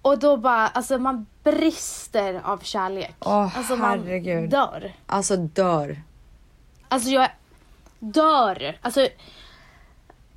Och 0.02 0.20
då 0.20 0.38
bara, 0.38 0.68
alltså 0.68 0.98
man 0.98 1.26
brister 1.44 2.42
av 2.44 2.58
kärlek. 2.58 3.16
Åh, 3.20 3.58
alltså 3.58 3.76
man 3.76 4.00
herregud. 4.00 4.50
dör. 4.50 4.94
Alltså 5.06 5.38
dör. 5.38 5.98
Alltså 6.90 7.10
jag 7.10 7.30
dör. 8.00 8.78
Alltså, 8.82 9.08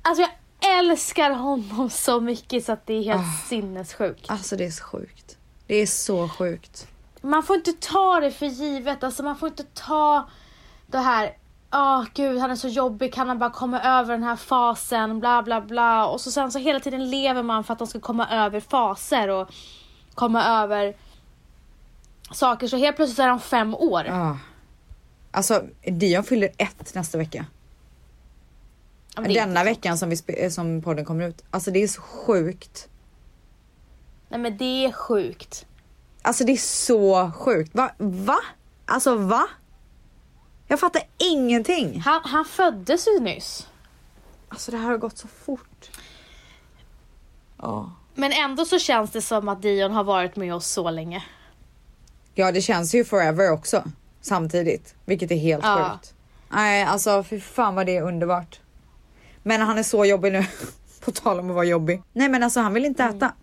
alltså 0.01 0.21
jag 0.21 0.31
älskar 0.79 1.31
honom 1.31 1.89
så 1.91 2.19
mycket 2.21 2.65
så 2.65 2.71
att 2.71 2.85
det 2.87 2.93
är 2.93 3.03
helt 3.03 3.21
Ah. 3.21 3.47
sinnessjukt. 3.47 4.29
Alltså 4.31 4.55
det 4.55 4.65
är 4.65 4.71
så 4.71 4.83
sjukt. 4.83 5.37
Det 5.67 5.75
är 5.75 5.85
så 5.85 6.29
sjukt. 6.29 6.87
Man 7.21 7.43
får 7.43 7.55
inte 7.55 7.73
ta 7.73 8.19
det 8.19 8.31
för 8.31 8.45
givet. 8.45 9.03
Alltså 9.03 9.23
man 9.23 9.35
får 9.35 9.49
inte 9.49 9.63
ta 9.63 10.29
det 10.87 10.97
här 10.99 11.37
Åh 11.75 12.03
gud, 12.13 12.39
han 12.39 12.51
är 12.51 12.55
så 12.55 12.67
jobbig, 12.67 13.13
kan 13.13 13.27
han 13.27 13.39
bara 13.39 13.49
komma 13.49 13.81
över 13.81 14.13
den 14.13 14.23
här 14.23 14.35
fasen, 14.35 15.19
bla 15.19 15.43
bla 15.43 15.61
bla. 15.61 16.05
Och 16.07 16.21
så 16.21 16.31
sen 16.31 16.51
så 16.51 16.59
hela 16.59 16.79
tiden 16.79 17.09
lever 17.09 17.43
man 17.43 17.63
för 17.63 17.73
att 17.73 17.79
de 17.79 17.87
ska 17.87 17.99
komma 17.99 18.27
över 18.29 18.59
faser 18.59 19.27
och 19.29 19.49
komma 20.13 20.45
över 20.45 20.95
saker. 22.31 22.67
Så 22.67 22.77
helt 22.77 22.95
plötsligt 22.95 23.19
är 23.19 23.27
de 23.27 23.39
fem 23.39 23.75
år. 23.75 24.05
Ja. 24.07 24.37
Alltså 25.33 25.63
Dion 25.81 26.23
fyller 26.23 26.49
ett 26.57 26.93
nästa 26.95 27.17
vecka. 27.17 27.45
Denna 29.15 29.63
veckan 29.63 29.97
som, 29.97 30.09
vi 30.09 30.15
spe- 30.15 30.49
som 30.49 30.81
podden 30.81 31.05
kommer 31.05 31.27
ut. 31.27 31.43
Alltså 31.51 31.71
det 31.71 31.83
är 31.83 31.87
så 31.87 32.01
sjukt. 32.01 32.89
Nej 34.29 34.39
men 34.39 34.57
det 34.57 34.85
är 34.85 34.91
sjukt. 34.91 35.65
Alltså 36.21 36.43
det 36.43 36.51
är 36.51 36.57
så 36.57 37.31
sjukt. 37.35 37.75
Va? 37.75 37.91
Va? 37.97 38.37
Alltså 38.85 39.15
va? 39.15 39.47
Jag 40.67 40.79
fattar 40.79 41.01
ingenting. 41.17 41.99
Han, 41.99 42.21
han 42.23 42.45
föddes 42.45 43.07
ju 43.07 43.19
nyss. 43.19 43.67
Alltså 44.49 44.71
det 44.71 44.77
här 44.77 44.85
har 44.85 44.97
gått 44.97 45.17
så 45.17 45.27
fort. 45.27 45.89
Ja. 47.57 47.91
Men 48.15 48.31
ändå 48.31 48.65
så 48.65 48.79
känns 48.79 49.11
det 49.11 49.21
som 49.21 49.49
att 49.49 49.61
Dion 49.61 49.91
har 49.91 50.03
varit 50.03 50.35
med 50.35 50.53
oss 50.55 50.67
så 50.67 50.89
länge. 50.91 51.23
Ja, 52.33 52.51
det 52.51 52.61
känns 52.61 52.95
ju 52.95 53.05
forever 53.05 53.51
också 53.51 53.83
samtidigt, 54.23 54.95
vilket 55.05 55.31
är 55.31 55.35
helt 55.35 55.63
Ja. 55.63 55.89
sjukt. 55.93 56.13
Nej, 56.49 56.83
alltså 56.83 57.23
fy 57.23 57.39
fan 57.39 57.75
vad 57.75 57.85
det 57.85 57.97
är 57.97 58.01
underbart. 58.01 58.59
Men 59.43 59.61
han 59.61 59.77
är 59.77 59.83
så 59.83 60.05
jobbig 60.05 60.31
nu. 60.33 60.45
På 61.05 61.11
tal 61.11 61.39
om 61.39 61.49
att 61.49 61.55
vara 61.55 61.65
jobbig. 61.65 62.01
Nej, 62.13 62.29
men 62.29 62.43
alltså 62.43 62.59
han 62.59 62.73
vill 62.73 62.85
inte 62.85 63.03
Mm. 63.03 63.15
äta. 63.17 63.33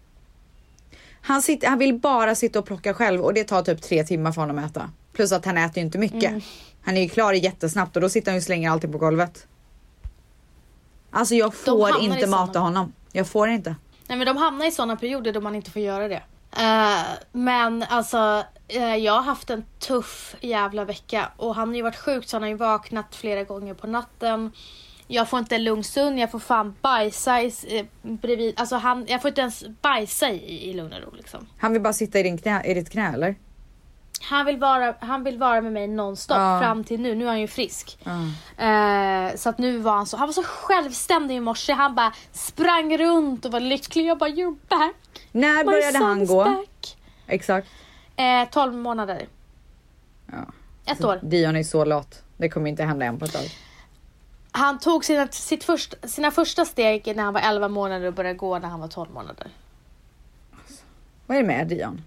Han, 1.23 1.43
sitter, 1.43 1.69
han 1.69 1.79
vill 1.79 1.99
bara 1.99 2.35
sitta 2.35 2.59
och 2.59 2.67
plocka 2.67 2.95
själv 2.95 3.21
och 3.21 3.35
det 3.35 3.45
tar 3.45 3.63
typ 3.63 3.83
tre 3.83 4.05
timmar 4.05 4.33
för 4.33 4.41
honom 4.41 4.59
att 4.59 4.71
äta. 4.71 4.91
Plus 5.13 5.33
att 5.33 5.45
han 5.45 5.59
äter 5.59 5.79
ju 5.79 5.85
inte 5.85 5.99
mycket. 5.99 6.31
Mm. 6.31 6.41
Han 6.83 6.97
är 6.97 7.03
ju 7.03 7.09
klar 7.09 7.33
jättesnabbt 7.33 7.97
och 7.97 8.03
då 8.03 8.09
sitter 8.09 8.31
han 8.31 8.35
ju 8.37 8.39
och 8.39 8.45
slänger 8.45 8.71
allting 8.71 8.93
på 8.93 8.99
golvet. 8.99 9.47
Alltså 11.11 11.35
jag 11.35 11.55
får 11.55 12.01
inte 12.03 12.21
såna- 12.21 12.31
mata 12.37 12.59
honom. 12.59 12.93
Jag 13.13 13.27
får 13.27 13.49
inte. 13.49 13.77
Nej 14.09 14.19
men 14.19 14.27
de 14.27 14.37
hamnar 14.37 14.67
i 14.67 14.71
sådana 14.71 14.97
perioder 14.97 15.33
då 15.33 15.41
man 15.41 15.55
inte 15.55 15.71
får 15.71 15.83
göra 15.83 16.09
det. 16.09 16.23
Eh, 16.57 17.03
men 17.33 17.83
alltså, 17.89 18.45
eh, 18.69 18.97
jag 18.97 19.13
har 19.13 19.23
haft 19.23 19.51
en 19.51 19.65
tuff 19.79 20.35
jävla 20.41 20.85
vecka 20.85 21.29
och 21.37 21.55
han 21.55 21.69
har 21.69 21.75
ju 21.77 21.83
varit 21.83 21.97
sjuk 21.97 22.29
så 22.29 22.37
han 22.37 22.43
har 22.43 22.49
ju 22.49 22.55
vaknat 22.57 23.17
flera 23.17 23.45
gånger 23.45 23.75
på 23.75 23.87
natten. 23.87 24.53
Jag 25.07 25.29
får 25.29 25.39
inte 25.39 25.59
lugn 25.59 25.85
stund, 25.85 26.19
jag 26.19 26.31
får 26.31 26.39
fan 26.39 26.75
bajsa 26.81 27.43
i, 27.43 27.53
eh, 27.69 27.87
bredvid, 28.03 28.61
alltså 28.61 28.77
han, 28.77 29.05
jag 29.09 29.23
får 29.23 29.29
inte 29.29 29.41
ens 29.41 29.65
bajsa 29.83 30.29
i, 30.31 30.71
i 30.71 30.73
lugn 30.75 30.93
och 30.93 31.01
ro 31.03 31.11
liksom. 31.17 31.47
Han 31.59 31.73
vill 31.73 31.83
bara 31.83 31.93
sitta 31.93 32.19
i, 32.19 32.23
din 32.23 32.39
knä, 32.39 32.63
i 32.65 32.75
ditt 32.75 32.91
knä 32.91 33.13
eller? 33.15 33.35
Han 34.23 34.47
vill 34.47 34.57
vara, 34.59 34.95
han 35.01 35.25
vill 35.25 35.39
vara 35.39 35.61
med 35.61 35.73
mig 35.73 35.89
nonstop 35.89 36.37
Ja. 36.37 36.61
fram 36.63 36.85
till 36.85 37.01
nu, 37.01 37.15
nu 37.15 37.25
är 37.25 37.29
han 37.29 37.41
ju 37.41 37.49
frisk. 37.49 37.99
Eh, 38.57 39.37
så 39.37 39.49
att 39.49 39.59
nu 39.59 39.79
var 39.79 39.93
han 39.93 40.07
så, 40.07 40.17
han 40.17 40.29
var 40.29 40.33
så 40.33 40.43
självständig 40.43 41.37
i 41.37 41.41
morse. 41.41 41.73
Han 41.73 41.95
bara 41.95 42.13
sprang 42.33 42.99
runt 42.99 43.45
och 43.45 43.53
var 43.53 43.61
lycklig. 43.61 44.07
Jag 44.07 44.19
bara 44.19 44.31
you're 44.31 44.57
back. 44.69 44.95
När 45.33 45.59
My 45.59 45.65
började 45.65 45.99
han 45.99 46.27
gå? 46.27 46.45
Back. 46.45 46.97
Exakt. 47.27 47.69
Eh, 48.17 48.49
12 48.51 48.75
månader. 48.75 49.27
Ja. 50.27 50.47
Ett 50.93 51.05
år. 51.05 51.19
Dion 51.23 51.57
är 51.57 51.63
så 51.63 51.85
lat. 51.85 52.23
Det 52.37 52.49
kommer 52.49 52.71
inte 52.71 52.85
hända 52.85 53.07
än 53.07 53.19
på 53.19 53.25
ett 53.25 53.33
tag. 53.33 53.51
Han 54.53 54.79
tog 54.79 55.05
sina, 55.05 55.29
sitt 55.29 55.65
först, 55.65 55.95
sina 56.11 56.31
första 56.31 56.65
steg 56.65 57.17
när 57.17 57.23
han 57.23 57.35
var 57.35 57.41
11 57.41 57.69
månader 57.69 58.07
och 58.07 58.15
började 58.15 58.37
gå 58.39 58.59
när 58.59 58.69
han 58.69 58.81
var 58.81 58.89
12 58.89 59.11
månader. 59.11 59.51
Vad 61.27 61.37
är 61.37 61.43
det 61.43 61.47
med 61.47 61.67
Dion? 61.67 62.05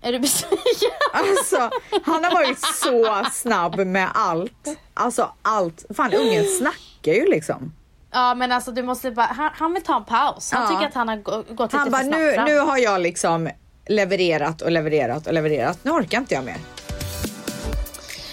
Är 0.00 0.12
du 0.12 0.18
besviken? 0.18 0.58
Alltså, 1.12 1.70
han 2.04 2.24
har 2.24 2.30
varit 2.30 2.58
så 2.58 3.24
snabb 3.32 3.76
med 3.86 4.10
allt. 4.14 4.78
Alltså 4.94 5.32
allt. 5.42 5.84
Fan, 5.94 6.14
ungen 6.14 6.44
snackar 6.44 7.12
ju 7.12 7.26
liksom. 7.26 7.72
Ja 8.18 8.34
men 8.34 8.52
alltså 8.52 8.70
du 8.72 8.82
måste 8.82 9.10
bara, 9.10 9.26
han, 9.26 9.50
han 9.54 9.74
vill 9.74 9.82
ta 9.82 9.96
en 9.96 10.04
paus. 10.04 10.52
Han 10.52 10.62
Ja. 10.62 10.68
tycker 10.68 10.86
att 10.88 10.94
han 10.94 11.08
har 11.08 11.16
gå- 11.16 11.44
gått 11.48 11.72
Han 11.72 11.80
lite 11.84 11.90
bara, 11.90 12.02
för 12.02 12.04
snabbt 12.08 12.20
nu, 12.22 12.32
fram. 12.34 12.44
nu 12.44 12.58
har 12.58 12.78
jag 12.78 13.00
liksom 13.00 13.50
levererat 13.88 14.62
och 14.62 14.70
levererat 14.70 15.26
och 15.26 15.32
levererat. 15.32 15.78
Nu 15.82 15.90
orkar 15.90 16.18
inte 16.18 16.34
jag 16.34 16.44
mer. 16.44 16.56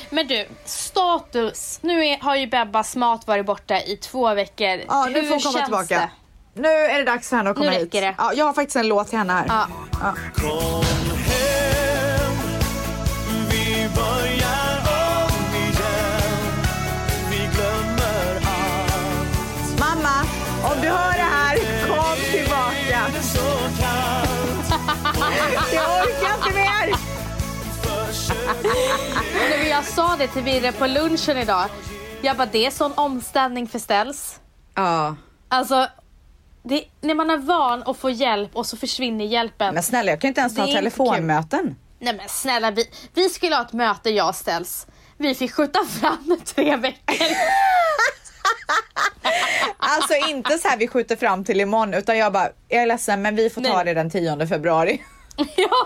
Men 0.09 0.27
du, 0.27 0.47
status. 0.65 1.79
Nu 1.81 2.05
är, 2.05 2.17
har 2.19 2.35
ju 2.35 2.47
Bebbas 2.47 2.95
mat 2.95 3.27
varit 3.27 3.45
borta 3.45 3.81
i 3.81 3.97
två 3.97 4.33
veckor. 4.33 4.81
Ja, 4.87 5.05
nu 5.05 5.13
Hur 5.21 5.23
får 5.27 5.33
hon 5.33 5.41
komma 5.41 5.63
tillbaka. 5.65 5.99
det? 5.99 6.61
Nu 6.61 6.67
är 6.67 6.97
det 6.99 7.03
dags 7.05 7.29
för 7.29 7.37
henne 7.37 7.49
att 7.49 7.55
komma 7.57 7.71
Nu 7.71 7.77
hit. 7.77 7.91
det. 7.91 8.15
Ja, 8.17 8.33
jag 8.33 8.45
har 8.45 8.53
faktiskt 8.53 8.75
en 8.75 8.87
låt 8.87 9.07
till 9.09 9.17
henne 9.17 9.33
här. 9.33 9.45
Ja. 9.47 9.67
Ja. 10.01 10.13
Jag 29.85 29.93
sa 29.93 30.15
det 30.15 30.27
till 30.27 30.43
Virre 30.43 30.71
på 30.71 30.87
lunchen 30.87 31.37
idag. 31.37 31.69
Jag 32.21 32.37
bara, 32.37 32.47
det 32.51 32.65
är 32.65 32.71
sån 32.71 32.93
omställning 32.95 33.67
för 33.67 33.79
ställs. 33.79 34.39
Ja, 34.75 35.15
Alltså, 35.47 35.87
det, 36.63 36.83
när 37.01 37.15
man 37.15 37.29
är 37.29 37.37
van 37.37 37.83
att 37.83 37.97
få 37.97 38.09
hjälp 38.09 38.55
och 38.55 38.65
så 38.65 38.77
försvinner 38.77 39.25
hjälpen. 39.25 39.73
men 39.73 39.83
snälla 39.83 40.11
jag 40.11 40.21
kan 40.21 40.27
inte 40.27 40.41
ens 40.41 40.55
ta 40.55 40.65
telefonmöten. 40.65 41.75
Nej 41.99 42.15
men 42.15 42.29
snälla, 42.29 42.71
vi, 42.71 42.89
vi 43.13 43.29
skulle 43.29 43.55
ha 43.55 43.61
ett 43.61 43.73
möte 43.73 44.09
jag 44.09 44.29
och 44.29 44.35
ställs. 44.35 44.87
Vi 45.17 45.35
fick 45.35 45.51
skjuta 45.53 45.79
fram 45.85 46.37
tre 46.45 46.75
veckor. 46.75 47.15
Alltså 49.77 50.13
inte 50.29 50.57
så 50.57 50.67
här 50.67 50.77
vi 50.77 50.87
skjuter 50.87 51.15
fram 51.15 51.43
till 51.43 51.61
imorgon 51.61 51.93
utan 51.93 52.17
jag 52.17 52.33
bara, 52.33 52.49
jag 52.67 52.81
är 52.81 52.85
ledsen 52.85 53.21
men 53.21 53.35
vi 53.35 53.49
får 53.49 53.61
ta 53.61 53.73
Nej. 53.75 53.85
det 53.85 53.93
den 53.93 54.09
10 54.09 54.47
februari. 54.47 55.01
ja. 55.55 55.85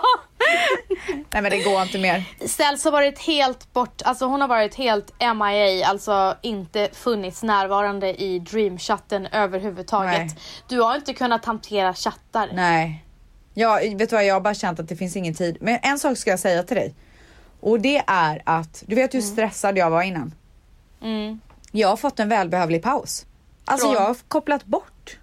Nej 1.32 1.42
men 1.42 1.50
det 1.50 1.62
går 1.62 1.82
inte 1.82 1.98
mer. 1.98 2.24
Ställs 2.46 2.84
har 2.84 2.92
varit 2.92 3.18
helt 3.18 3.72
bort, 3.72 4.02
alltså 4.04 4.26
hon 4.26 4.40
har 4.40 4.48
varit 4.48 4.74
helt 4.74 5.12
MIA, 5.20 5.86
alltså 5.86 6.36
inte 6.42 6.88
funnits 6.92 7.42
närvarande 7.42 8.22
i 8.22 8.38
dreamchatten 8.38 9.26
överhuvudtaget. 9.26 10.18
Nej. 10.18 10.36
Du 10.68 10.80
har 10.80 10.94
inte 10.94 11.14
kunnat 11.14 11.44
hantera 11.44 11.94
chattar. 11.94 12.50
Nej. 12.52 13.04
Ja, 13.54 13.74
vet 13.74 14.10
du 14.10 14.16
vad, 14.16 14.24
jag 14.24 14.34
har 14.34 14.40
bara 14.40 14.54
känt 14.54 14.80
att 14.80 14.88
det 14.88 14.96
finns 14.96 15.16
ingen 15.16 15.34
tid. 15.34 15.56
Men 15.60 15.78
en 15.82 15.98
sak 15.98 16.18
ska 16.18 16.30
jag 16.30 16.40
säga 16.40 16.62
till 16.62 16.76
dig. 16.76 16.94
Och 17.60 17.80
det 17.80 18.02
är 18.06 18.42
att, 18.46 18.82
du 18.86 18.94
vet 18.94 19.14
hur 19.14 19.20
stressad 19.20 19.78
jag 19.78 19.90
var 19.90 20.02
innan. 20.02 20.34
Mm. 21.02 21.40
Jag 21.72 21.88
har 21.88 21.96
fått 21.96 22.20
en 22.20 22.28
välbehövlig 22.28 22.82
paus. 22.82 23.26
Alltså 23.64 23.86
Från? 23.86 23.94
jag 23.94 24.00
har 24.00 24.16
kopplat 24.28 24.64
bort. 24.64 25.18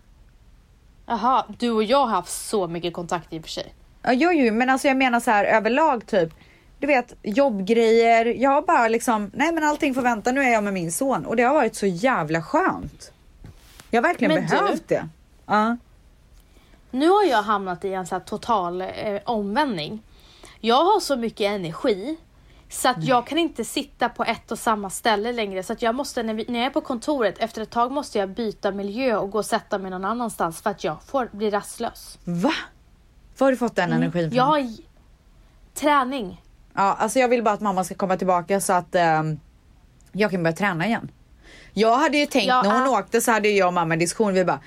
Jaha, 1.06 1.46
du 1.60 1.70
och 1.70 1.84
jag 1.84 1.98
har 1.98 2.08
haft 2.08 2.48
så 2.48 2.68
mycket 2.68 2.94
kontakt 2.94 3.34
i 3.34 3.40
och 3.40 3.44
för 3.44 3.50
sig. 3.50 3.74
Ja, 4.08 4.14
jo, 4.14 4.32
jo, 4.32 4.54
men 4.54 4.70
alltså 4.70 4.88
jag 4.88 4.98
menar 4.98 5.20
så 5.20 5.32
här 5.32 5.46
överlag 5.46 6.06
typ. 6.06 6.34
Du 6.80 6.88
vet 6.88 7.14
jobbgrejer. 7.24 8.26
Jag 8.26 8.50
har 8.52 8.62
bara 8.62 8.88
liksom, 8.88 9.32
nej 9.34 9.52
men 9.54 9.64
allting 9.64 9.94
får 9.94 10.02
vänta. 10.02 10.32
Nu 10.32 10.42
är 10.44 10.50
jag 10.54 10.64
med 10.64 10.74
min 10.74 10.92
son 10.92 11.26
och 11.26 11.36
det 11.36 11.44
har 11.44 11.54
varit 11.54 11.76
så 11.76 11.86
jävla 11.86 12.42
skönt. 12.42 13.12
Jag 13.92 14.02
har 14.02 14.08
verkligen 14.10 14.34
Men 14.34 14.44
du- 14.44 14.50
behövt 14.58 14.88
det. 14.88 15.08
Ja. 15.46 15.78
Nu 16.92 17.10
har 17.10 17.24
jag 17.24 17.42
hamnat 17.44 17.86
i 17.86 17.94
en 17.94 18.08
så 18.08 18.20
total 18.20 18.82
eh, 18.82 18.88
omvändning. 19.26 20.04
Jag 20.60 20.84
har 20.86 21.00
så 21.00 21.16
mycket 21.16 21.46
energi 21.52 22.18
så 22.70 22.90
att 22.90 23.04
jag 23.04 23.28
kan 23.28 23.38
inte 23.38 23.64
sitta 23.66 24.10
på 24.10 24.24
ett 24.24 24.52
och 24.52 24.60
samma 24.60 24.90
ställe 24.90 25.32
längre. 25.32 25.64
Så 25.64 25.74
att 25.74 25.82
jag 25.82 25.96
måste, 25.96 26.24
när, 26.24 26.34
vi, 26.34 26.46
när 26.48 26.60
jag 26.60 26.66
är 26.66 26.70
på 26.70 26.82
kontoret, 26.82 27.36
efter 27.40 27.62
ett 27.62 27.70
tag 27.70 27.92
måste 27.92 28.20
jag 28.20 28.30
byta 28.30 28.72
miljö 28.72 29.18
och 29.18 29.32
gå 29.32 29.38
och 29.38 29.46
sätta 29.46 29.78
mig 29.78 29.92
någon 29.92 30.06
annanstans 30.06 30.62
för 30.62 30.70
att 30.70 30.84
jag 30.84 31.04
får 31.04 31.30
bli 31.32 31.50
rastlös. 31.50 32.18
Va? 32.24 32.54
Var 33.38 33.46
har 33.46 33.52
du 33.52 33.58
fått 33.58 33.76
den 33.76 33.92
energin 33.94 34.32
från? 34.32 34.38
Jag 34.38 34.78
träning. 35.74 36.42
Ja, 36.74 36.98
alltså 37.00 37.20
jag 37.20 37.28
vill 37.28 37.44
bara 37.44 37.54
att 37.54 37.62
mamma 37.62 37.84
ska 37.84 37.96
komma 37.96 38.18
tillbaka 38.18 38.62
så 38.62 38.74
att 38.74 38.96
ehm, 38.96 39.40
jag 40.12 40.32
kan 40.32 40.44
börja 40.44 40.56
träna 40.56 40.86
igen. 40.86 41.12
Jag 41.74 41.98
hade 41.98 42.18
ju 42.18 42.26
tänkt 42.26 42.48
Ja, 42.48 42.62
när 42.62 42.80
hon 42.80 42.88
äh. 42.88 43.00
åkte 43.00 43.22
så 43.22 43.32
hade 43.32 43.50
jag 43.50 43.68
och 43.68 43.74
mamma 43.74 43.94
en 43.94 44.00
diskussion. 44.00 44.34
Vi 44.34 44.46
bara, 44.46 44.60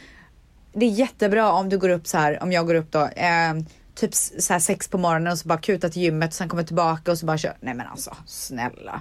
det 0.73 0.87
är 0.87 0.91
jättebra 0.91 1.53
om 1.53 1.69
du 1.69 1.79
går 1.79 1.89
upp 1.89 2.07
så 2.07 2.19
här, 2.19 2.43
om 2.43 2.53
jag 2.53 2.67
går 2.67 2.75
upp 2.75 2.93
då, 2.93 3.09
ehm, 3.17 3.67
typ 3.95 4.15
så 4.15 4.53
här 4.53 4.61
sex 4.61 4.89
på 4.89 4.99
morgonen 4.99 5.33
och 5.33 5.39
så 5.39 5.49
bara 5.49 5.59
kutar 5.59 5.89
till 5.89 6.03
gymmet 6.03 6.29
och 6.29 6.35
sen 6.35 6.49
kommer 6.49 6.63
tillbaka 6.63 7.11
och 7.11 7.19
så 7.19 7.27
bara 7.27 7.39
kör. 7.39 7.57
Nej 7.61 7.75
men 7.75 7.87
alltså 7.87 8.17
snälla. 8.27 9.01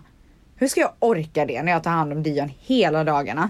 Hur 0.55 0.67
ska 0.67 0.79
jag 0.81 0.93
orka 0.99 1.45
det 1.45 1.63
när 1.63 1.71
jag 1.71 1.83
tar 1.83 1.91
hand 1.91 2.13
om 2.13 2.23
Dion 2.23 2.51
hela 2.59 3.03
dagarna? 3.03 3.49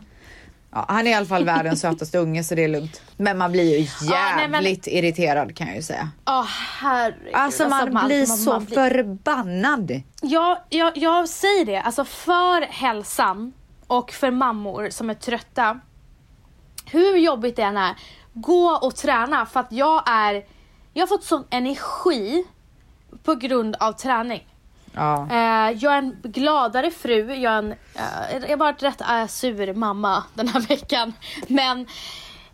Ja, 0.72 0.86
han 0.88 1.08
är 1.08 1.12
i 1.12 1.14
alla 1.14 1.26
fall 1.26 1.46
världens 1.46 1.82
sötaste 1.82 2.18
unge 2.18 2.44
så 2.44 2.56
det 2.56 2.64
är 2.64 2.68
lugnt. 2.68 3.02
Men 3.18 3.38
man 3.38 3.52
blir 3.52 3.78
ju 3.80 3.88
Ja, 4.02 4.34
nej, 4.36 4.48
men- 4.48 4.54
jävligt 4.64 4.88
irriterad 4.88 5.56
kan 5.56 5.68
jag 5.68 5.76
ju 5.76 5.82
säga. 5.82 6.10
Åh 6.28 6.46
herregud. 6.80 7.34
Alltså 7.34 7.68
man 7.70 8.06
blir 8.08 8.26
så 8.26 8.52
man 8.52 8.66
blir- 8.66 8.76
förbannad. 8.76 10.02
Ja, 10.22 10.66
jag, 10.70 10.98
jag 10.98 11.30
säger 11.30 11.66
det. 11.66 11.82
Alltså 11.82 12.06
för 12.06 12.62
hälsan 12.62 13.54
och 13.88 14.12
för 14.12 14.32
mammor 14.32 14.90
som 14.90 15.10
är 15.10 15.14
trötta. 15.14 15.80
Hur 16.86 17.18
jobbigt 17.18 17.56
det 17.56 17.62
än 17.64 17.78
är, 17.78 17.96
gå 18.34 18.66
och 18.82 18.96
träna 18.96 19.46
för 19.46 19.60
att 19.60 19.72
jag 19.72 20.04
är... 20.10 20.46
Jag 20.94 21.02
har 21.02 21.08
fått 21.08 21.24
sån 21.24 21.44
energi 21.50 22.44
på 23.24 23.36
grund 23.36 23.76
av 23.80 23.92
träning. 23.94 24.48
Ja. 24.96 25.28
Eh, 25.32 25.78
jag 25.78 25.94
är 25.94 25.98
en 25.98 26.16
gladare 26.24 26.92
fru, 26.92 27.34
jag, 27.34 27.54
är 27.54 27.58
en, 27.58 27.72
eh, 27.72 28.38
jag 28.42 28.50
har 28.50 28.58
varit 28.58 28.84
rätt 28.84 29.02
äh, 29.02 29.28
sur 29.28 29.74
mamma 29.74 30.24
den 30.34 30.48
här 30.48 30.62
veckan. 30.62 31.14
Men 31.48 31.88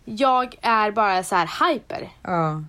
jag 0.05 0.55
är 0.61 0.91
bara 0.91 1.23
så 1.23 1.35
här 1.35 1.69
hyper. 1.73 2.09
Ja. 2.23 2.63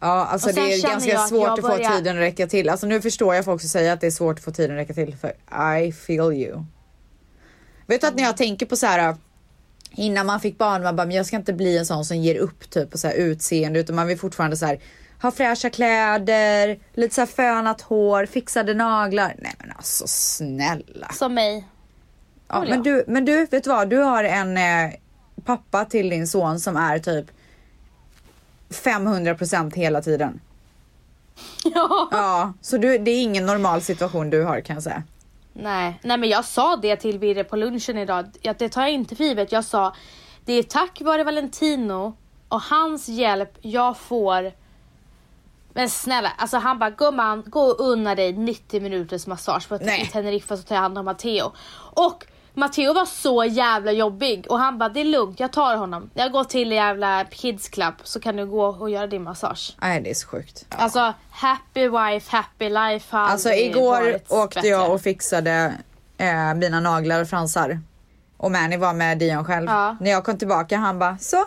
Ja, 0.00 0.26
alltså 0.26 0.52
det 0.52 0.60
är 0.60 0.82
ganska 0.82 1.18
att 1.20 1.28
svårt 1.28 1.48
att 1.48 1.60
få 1.60 1.68
börjar- 1.68 1.90
tiden 1.96 2.16
att 2.16 2.22
räcka 2.22 2.46
till. 2.46 2.68
Alltså 2.68 2.86
nu 2.86 3.00
förstår 3.02 3.34
jag 3.34 3.44
folk 3.44 3.60
som 3.60 3.68
säger 3.70 3.92
att 3.92 4.00
det 4.00 4.06
är 4.06 4.10
svårt 4.10 4.38
att 4.38 4.44
få 4.44 4.50
tiden 4.50 4.76
att 4.76 4.80
räcka 4.82 4.94
till 4.94 5.16
för 5.16 5.32
I 5.78 5.92
feel 5.92 6.32
you. 6.32 6.64
Vet 7.86 8.00
du 8.00 8.06
att 8.06 8.14
när 8.16 8.22
jag 8.22 8.36
tänker 8.36 8.66
på 8.66 8.76
så 8.76 8.86
här 8.86 9.16
innan 9.90 10.26
man 10.26 10.40
fick 10.40 10.58
barn, 10.58 10.82
man 10.82 10.96
bara, 10.96 11.06
men 11.06 11.16
jag 11.16 11.26
ska 11.26 11.36
inte 11.36 11.52
bli 11.52 11.78
en 11.78 11.86
sån 11.86 12.04
som 12.04 12.16
ger 12.16 12.36
upp 12.36 12.70
typ 12.70 12.90
på 12.90 12.98
så 12.98 13.06
här 13.08 13.14
utseende 13.14 13.80
utan 13.80 13.96
man 13.96 14.06
vill 14.06 14.18
fortfarande 14.18 14.56
så 14.56 14.66
här 14.66 14.78
ha 15.22 15.30
fräscha 15.30 15.70
kläder, 15.70 16.78
lite 16.92 17.14
så 17.14 17.20
här 17.20 17.26
fönat 17.26 17.80
hår, 17.80 18.26
fixade 18.26 18.74
naglar. 18.74 19.34
Nej 19.38 19.54
men 19.58 19.72
alltså 19.76 20.04
snälla. 20.06 21.08
Som 21.12 21.34
mig. 21.34 21.68
Ja, 22.48 22.60
men, 22.60 22.68
jag. 22.68 22.84
du, 22.84 23.04
men 23.06 23.24
du, 23.24 23.46
vet 23.46 23.64
du 23.64 23.70
vad? 23.70 23.88
Du 23.88 23.98
har 23.98 24.24
en 24.24 24.56
eh, 24.56 24.94
pappa 25.44 25.84
till 25.84 26.08
din 26.08 26.26
son 26.26 26.60
som 26.60 26.76
är 26.76 26.98
typ 26.98 27.26
500% 28.70 29.74
hela 29.74 30.02
tiden. 30.02 30.40
Ja. 31.64 32.08
Ja, 32.10 32.52
så 32.60 32.76
du, 32.76 32.98
det 32.98 33.10
är 33.10 33.22
ingen 33.22 33.46
normal 33.46 33.82
situation 33.82 34.30
du 34.30 34.44
har 34.44 34.60
kan 34.60 34.76
jag 34.76 34.82
säga. 34.82 35.02
Nej. 35.52 36.00
Nej 36.02 36.18
men 36.18 36.28
jag 36.28 36.44
sa 36.44 36.76
det 36.76 36.96
till 36.96 37.18
Birre 37.18 37.44
på 37.44 37.56
lunchen 37.56 37.98
idag. 37.98 38.26
Att 38.44 38.58
det 38.58 38.68
tar 38.68 38.82
jag 38.82 38.90
inte 38.90 39.16
för 39.16 39.24
givet. 39.24 39.52
Jag 39.52 39.64
sa 39.64 39.94
det 40.44 40.52
är 40.52 40.62
tack 40.62 41.00
vare 41.00 41.24
Valentino 41.24 42.16
och 42.48 42.60
hans 42.60 43.08
hjälp 43.08 43.58
jag 43.60 43.96
får 43.96 44.52
men 45.74 45.90
snälla, 45.90 46.32
alltså 46.38 46.56
han 46.56 46.78
bara 46.78 46.90
gumman 46.90 47.42
gå 47.46 47.60
och 47.60 47.80
unna 47.80 48.14
dig 48.14 48.32
90 48.32 48.80
minuters 48.80 49.26
massage 49.26 49.68
för 49.68 49.76
att 49.76 49.84
Nej. 49.84 50.02
i 50.02 50.06
Teneriffa 50.06 50.56
så 50.56 50.62
tar 50.62 50.74
jag 50.74 50.82
hand 50.82 50.98
om 50.98 51.04
Matteo. 51.04 51.52
Och 51.94 52.26
Matteo 52.54 52.92
var 52.92 53.06
så 53.06 53.44
jävla 53.44 53.92
jobbig 53.92 54.46
och 54.48 54.58
han 54.58 54.78
bara 54.78 54.88
det 54.88 55.00
är 55.00 55.04
lugnt 55.04 55.40
jag 55.40 55.52
tar 55.52 55.76
honom. 55.76 56.10
Jag 56.14 56.32
går 56.32 56.44
till 56.44 56.72
jävla 56.72 57.24
kids 57.24 57.68
club 57.68 57.94
så 58.02 58.20
kan 58.20 58.36
du 58.36 58.46
gå 58.46 58.66
och 58.66 58.90
göra 58.90 59.06
din 59.06 59.22
massage. 59.22 59.76
Nej, 59.80 60.00
det 60.00 60.10
är 60.10 60.14
så 60.14 60.28
sjukt. 60.28 60.66
Alltså 60.68 61.14
happy 61.30 61.88
wife, 61.88 62.36
happy 62.36 62.68
life 62.68 63.16
har 63.16 63.24
Alltså 63.24 63.50
igår 63.50 64.14
åkte 64.28 64.54
bättre. 64.54 64.68
jag 64.68 64.92
och 64.92 65.00
fixade 65.00 65.74
eh, 66.18 66.54
mina 66.54 66.80
naglar 66.80 67.20
och 67.20 67.28
fransar. 67.28 67.80
Och 68.36 68.50
Manny 68.52 68.76
var 68.76 68.92
med 68.92 69.18
Dion 69.18 69.44
själv. 69.44 69.66
Ja. 69.70 69.96
När 70.00 70.10
jag 70.10 70.24
kom 70.24 70.38
tillbaka 70.38 70.76
han 70.76 70.98
bara 70.98 71.18
så. 71.18 71.44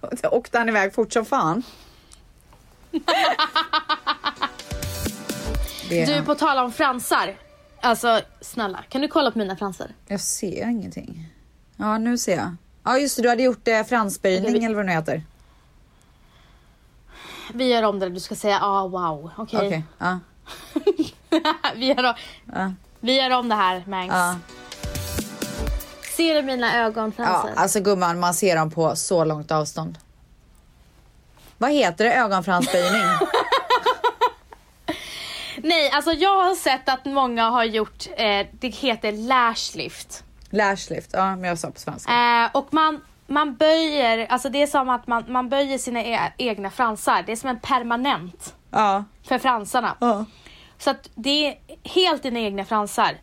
Och 0.00 0.36
åkte 0.36 0.58
han 0.58 0.68
iväg 0.68 0.94
fort 0.94 1.12
som 1.12 1.24
fan. 1.24 1.62
Det, 5.88 6.04
Du 6.06 6.22
på 6.24 6.34
tal 6.34 6.58
om 6.58 6.72
fransar. 6.72 7.36
Alltså 7.80 8.20
snälla, 8.40 8.84
kan 8.88 9.00
du 9.00 9.08
kolla 9.08 9.30
på 9.30 9.38
mina 9.38 9.56
fransar? 9.56 9.86
Jag 10.06 10.20
ser 10.20 10.68
ingenting. 10.68 11.28
Ja 11.76 11.98
nu 11.98 12.18
ser 12.18 12.36
jag. 12.36 12.56
Ja 12.84 12.98
just 12.98 13.16
det, 13.16 13.22
du 13.22 13.28
hade 13.28 13.42
gjort 13.42 13.68
eh, 13.68 13.82
fransböjning 13.82 14.40
Okej, 14.44 14.58
vi- 14.60 14.64
eller 14.66 14.74
vad 14.76 14.84
det 14.84 14.88
nu 14.88 14.92
heter. 14.96 15.22
Vi 17.54 17.64
gör 17.72 17.82
om 17.82 17.98
det, 17.98 18.08
du 18.08 18.20
ska 18.20 18.34
säga 18.34 18.58
ah 18.62 18.86
wow. 18.88 19.30
Okej. 19.36 19.66
Okej. 19.66 19.84
Ja. 19.98 20.18
vi, 21.76 21.86
gör 21.86 22.04
om, 22.04 22.14
Ja. 22.54 22.72
vi 23.00 23.16
gör 23.22 23.30
om 23.30 23.48
det 23.48 23.54
här 23.54 23.84
Mangs. 23.86 24.12
Ja. 24.12 24.36
Ser 26.16 26.34
du 26.34 26.42
mina 26.42 26.66
ja, 26.76 26.84
ögonfransar? 26.84 27.52
alltså 27.56 27.80
gumman 27.80 28.20
man 28.20 28.34
ser 28.34 28.56
dem 28.56 28.70
på 28.70 28.96
så 28.96 29.24
långt 29.24 29.50
avstånd. 29.50 29.98
Vad 31.58 31.70
heter 31.72 32.04
det? 32.04 32.14
Ögonfransböjning? 32.14 33.02
Nej, 35.56 35.90
alltså 35.90 36.12
jag 36.12 36.44
har 36.44 36.54
sett 36.54 36.88
att 36.88 37.04
många 37.04 37.50
har 37.50 37.64
gjort, 37.64 38.06
eh, 38.16 38.46
det 38.52 38.68
heter 38.68 39.12
lash 39.12 39.76
lift. 39.76 40.24
Lashlift. 40.50 41.10
Ja 41.12 41.36
men 41.36 41.44
jag 41.44 41.58
sa 41.58 41.70
på 41.70 41.78
svenska. 41.80 42.12
Eh, 42.12 42.50
och 42.56 42.68
man, 42.74 43.00
man 43.26 43.54
böjer, 43.54 44.26
alltså 44.26 44.48
det 44.48 44.62
är 44.62 44.66
som 44.66 44.88
att 44.88 45.06
man, 45.06 45.24
man 45.28 45.48
böjer 45.48 45.78
sina 45.78 46.02
e- 46.04 46.32
egna 46.38 46.70
fransar. 46.70 47.22
Det 47.26 47.32
är 47.32 47.36
som 47.36 47.50
en 47.50 47.60
permanent 47.60 48.54
Ja. 48.70 49.04
för 49.28 49.38
fransarna. 49.38 49.96
Ja. 50.00 50.24
Så 50.78 50.90
att 50.90 51.10
det 51.14 51.46
är 51.46 51.54
helt 51.82 52.22
dina 52.22 52.40
egna 52.40 52.64
fransar. 52.64 53.16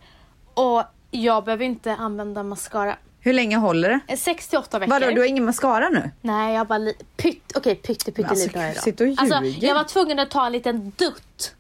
Och 0.54 0.84
jag 1.12 1.44
behöver 1.44 1.66
inte 1.66 1.96
använda 1.96 2.44
mascara. 2.44 2.96
Hur 3.24 3.34
länge 3.34 3.58
håller 3.58 3.90
det? 3.90 4.00
Eh, 4.08 4.18
6 4.18 4.48
till 4.48 4.60
8 4.60 4.80
veckor. 4.80 4.90
Vadå, 4.94 5.10
du 5.12 5.20
har 5.22 5.26
ingen 5.28 5.46
mascara 5.46 5.90
nu? 5.90 6.12
Nej, 6.22 6.56
jag 6.56 6.68
bara 6.68 6.78
li- 6.78 6.98
pytt, 7.18 7.52
okej 7.58 7.76
pytte 7.76 8.06
pytte 8.06 8.22
Men 8.22 8.30
alltså, 8.30 8.46
lite 8.48 8.60
har 8.60 8.66
jag 8.66 8.72
idag. 8.74 8.84
sitt 8.84 9.02
och 9.02 9.08
ljuger. 9.08 9.22
Alltså, 9.22 9.66
jag 9.66 9.76
var 9.76 9.84
tvungen 9.84 10.20
att 10.20 10.32
ta 10.32 10.46
en 10.46 10.52
liten 10.52 10.92
dutt. 10.96 11.56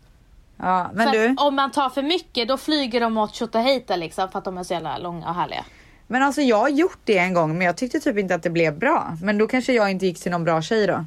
Ja, 0.57 0.91
men 0.93 1.07
för 1.07 1.13
du. 1.13 1.35
om 1.37 1.55
man 1.55 1.71
tar 1.71 1.89
för 1.89 2.01
mycket 2.01 2.47
då 2.47 2.57
flyger 2.57 2.99
de 3.01 3.17
åt 3.17 3.35
tjotahejta 3.35 3.95
liksom 3.95 4.29
för 4.31 4.39
att 4.39 4.45
de 4.45 4.57
är 4.57 4.63
så 4.63 4.73
jävla 4.73 4.97
långa 4.97 5.27
och 5.29 5.35
härliga. 5.35 5.65
Men 6.07 6.23
alltså 6.23 6.41
jag 6.41 6.57
har 6.59 6.69
gjort 6.69 6.99
det 7.03 7.17
en 7.17 7.33
gång 7.33 7.57
men 7.57 7.67
jag 7.67 7.77
tyckte 7.77 7.99
typ 7.99 8.17
inte 8.17 8.35
att 8.35 8.43
det 8.43 8.49
blev 8.49 8.77
bra. 8.79 9.17
Men 9.21 9.37
då 9.37 9.47
kanske 9.47 9.73
jag 9.73 9.91
inte 9.91 10.05
gick 10.05 10.19
till 10.21 10.31
någon 10.31 10.43
bra 10.43 10.61
tjej 10.61 10.87
då. 10.87 11.05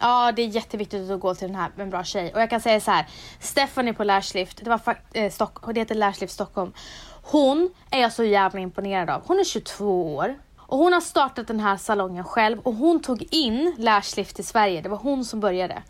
Ja, 0.00 0.32
det 0.36 0.42
är 0.42 0.46
jätteviktigt 0.46 1.10
att 1.10 1.20
gå 1.20 1.34
till 1.34 1.46
den 1.48 1.56
här 1.56 1.70
en 1.78 1.90
bra 1.90 2.04
tjej. 2.04 2.32
Och 2.34 2.40
jag 2.40 2.50
kan 2.50 2.60
säga 2.60 2.80
så 2.80 2.90
här. 2.90 3.06
Stephanie 3.40 3.92
på 3.94 4.04
Lashlift, 4.04 4.64
det 4.64 4.70
var 4.70 4.78
fakt- 4.78 5.04
eh, 5.12 5.30
Stock- 5.30 5.72
det 5.74 5.80
heter 5.80 5.94
Lashlift 5.94 6.32
Stockholm. 6.32 6.72
Hon 7.30 7.70
är 7.90 8.00
jag 8.00 8.12
så 8.12 8.24
jävla 8.24 8.60
imponerad 8.60 9.10
av. 9.10 9.22
Hon 9.26 9.40
är 9.40 9.44
22 9.44 10.14
år. 10.16 10.34
Och 10.58 10.78
hon 10.78 10.92
har 10.92 11.00
startat 11.00 11.46
den 11.46 11.60
här 11.60 11.76
salongen 11.76 12.24
själv 12.24 12.58
och 12.58 12.74
hon 12.74 13.00
tog 13.02 13.26
in 13.30 13.74
Lashlift 13.78 14.38
i 14.40 14.42
Sverige. 14.42 14.80
Det 14.80 14.88
var 14.88 14.96
hon 14.98 15.24
som 15.24 15.40
började. 15.40 15.82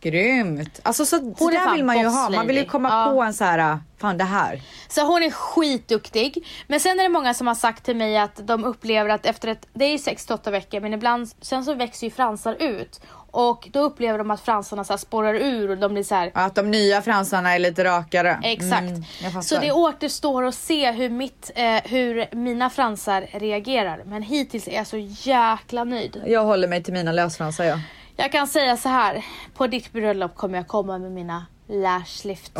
Grymt! 0.00 0.80
Alltså 0.82 1.06
så, 1.06 1.16
så 1.18 1.34
Hon 1.38 1.52
är 1.52 1.66
där 1.66 1.72
vill 1.74 1.84
man 1.84 1.98
ju 1.98 2.06
ha. 2.06 2.30
Man 2.30 2.46
vill 2.46 2.56
ju 2.56 2.64
komma 2.64 2.88
Ja. 2.88 3.12
på 3.12 3.22
en 3.22 3.34
så 3.34 3.44
här, 3.44 3.78
fan 3.98 4.18
det 4.18 4.24
här. 4.24 4.62
Så 4.88 5.06
hon 5.06 5.22
är 5.22 5.30
skitduktig. 5.30 6.46
Men 6.66 6.80
sen 6.80 6.98
är 6.98 7.02
det 7.02 7.08
många 7.08 7.34
som 7.34 7.46
har 7.46 7.54
sagt 7.54 7.84
till 7.84 7.96
mig 7.96 8.18
att 8.18 8.46
de 8.46 8.64
upplever 8.64 9.10
att 9.10 9.26
efter 9.26 9.48
ett, 9.48 9.66
det 9.72 9.84
är 9.84 9.90
ju 9.90 9.96
6-8 9.96 10.50
veckor 10.50 10.80
men 10.80 10.94
ibland, 10.94 11.30
sen 11.40 11.64
så 11.64 11.74
växer 11.74 12.06
ju 12.06 12.10
fransar 12.10 12.56
ut. 12.58 13.00
Och 13.34 13.68
då 13.72 13.80
upplever 13.80 14.18
de 14.18 14.30
att 14.30 14.40
fransarna 14.40 14.84
så 14.84 14.92
här 14.92 14.98
spårar 14.98 15.34
ur 15.34 15.70
och 15.70 15.78
de 15.78 15.92
blir 15.92 16.02
så 16.02 16.14
här 16.14 16.30
Att 16.34 16.54
de 16.54 16.70
nya 16.70 17.02
fransarna 17.02 17.54
är 17.54 17.58
lite 17.58 17.84
rakare. 17.84 18.40
Exakt. 18.42 18.82
Mm, 19.22 19.42
så 19.42 19.60
det 19.60 19.72
återstår 19.72 20.44
att 20.44 20.54
se 20.54 20.92
hur, 20.92 21.10
mitt, 21.10 21.50
eh, 21.54 21.82
hur 21.84 22.34
mina 22.34 22.70
fransar 22.70 23.26
reagerar. 23.32 24.02
Men 24.06 24.22
hittills 24.22 24.68
är 24.68 24.74
jag 24.74 24.86
så 24.86 24.96
jäkla 25.08 25.84
nöjd. 25.84 26.22
Jag 26.26 26.44
håller 26.44 26.68
mig 26.68 26.82
till 26.82 26.92
mina 26.92 27.12
lösfransar 27.12 27.64
jag. 27.64 27.80
Jag 28.16 28.32
kan 28.32 28.46
säga 28.46 28.76
så 28.76 28.88
här. 28.88 29.24
På 29.54 29.66
ditt 29.66 29.92
bröllop 29.92 30.34
kommer 30.36 30.58
jag 30.58 30.68
komma 30.68 30.98
med 30.98 31.12
mina 31.12 31.46
lashlifts 31.68 32.50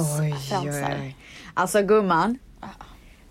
fransar. 0.51 0.91
oj, 0.91 0.97
oj. 1.01 1.17
Alltså 1.55 1.83
gumman. 1.83 2.39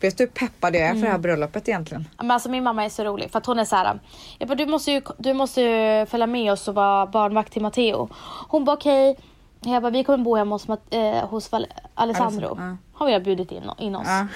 Vet 0.03 0.17
du 0.17 0.23
hur 0.23 0.31
peppad 0.31 0.75
jag 0.75 0.81
är 0.83 0.93
för 0.93 1.01
det 1.01 1.07
här 1.07 1.17
bröllopet 1.17 1.67
egentligen? 1.69 2.07
Men 2.17 2.31
alltså 2.31 2.49
min 2.49 2.63
mamma 2.63 2.85
är 2.85 2.89
så 2.89 3.03
rolig 3.03 3.31
för 3.31 3.37
att 3.39 3.45
hon 3.45 3.59
är 3.59 3.65
så 3.65 3.75
här. 3.75 3.99
Jag 4.39 4.47
bara, 4.47 4.55
du 4.55 4.65
måste 4.65 4.91
ju, 4.91 5.01
du 5.17 5.33
måste 5.33 5.61
ju 5.61 6.05
följa 6.05 6.27
med 6.27 6.51
oss 6.51 6.67
och 6.67 6.75
vara 6.75 7.05
barnvakt 7.05 7.53
till 7.53 7.61
Matteo. 7.61 8.09
Hon 8.47 8.65
bara 8.65 8.75
okej. 8.75 9.17
Jag 9.61 9.81
bara, 9.81 9.89
vi 9.91 10.03
kommer 10.03 10.17
bo 10.23 10.35
hemma 10.35 10.55
hos, 10.55 10.67
eh, 10.89 11.27
hos 11.29 11.51
Val- 11.51 11.67
Alessandro. 11.95 12.57
Ja. 12.59 12.77
Har 12.93 13.05
vi 13.07 13.19
bjudit 13.19 13.51
in, 13.51 13.63
in 13.77 13.95
oss. 13.95 14.07
Ja. 14.07 14.27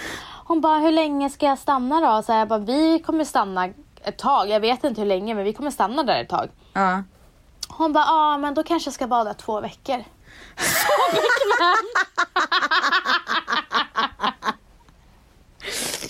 Hon 0.46 0.62
bara, 0.62 0.80
hur 0.80 0.92
länge 0.92 1.30
ska 1.30 1.46
jag 1.46 1.58
stanna 1.58 2.00
då? 2.16 2.24
Så 2.24 2.32
jag 2.32 2.48
bara, 2.48 2.60
vi 2.60 3.00
kommer 3.00 3.24
stanna 3.24 3.70
ett 4.04 4.18
tag. 4.18 4.50
Jag 4.50 4.60
vet 4.60 4.84
inte 4.84 5.02
hur 5.02 5.08
länge 5.08 5.34
men 5.36 5.44
vi 5.44 5.54
kommer 5.54 5.72
stanna 5.72 6.04
där 6.04 6.22
ett 6.22 6.30
tag. 6.30 6.50
Ja. 6.74 7.04
Hon 7.70 7.94
bara, 7.94 8.04
ja 8.04 8.34
ah, 8.34 8.38
men 8.38 8.54
då 8.54 8.64
kanske 8.64 8.88
jag 8.88 8.94
ska 8.94 9.08
där 9.08 9.34
två 9.34 9.62
veckor. 9.62 9.98
Så 10.58 11.12
bekväm. 11.12 11.88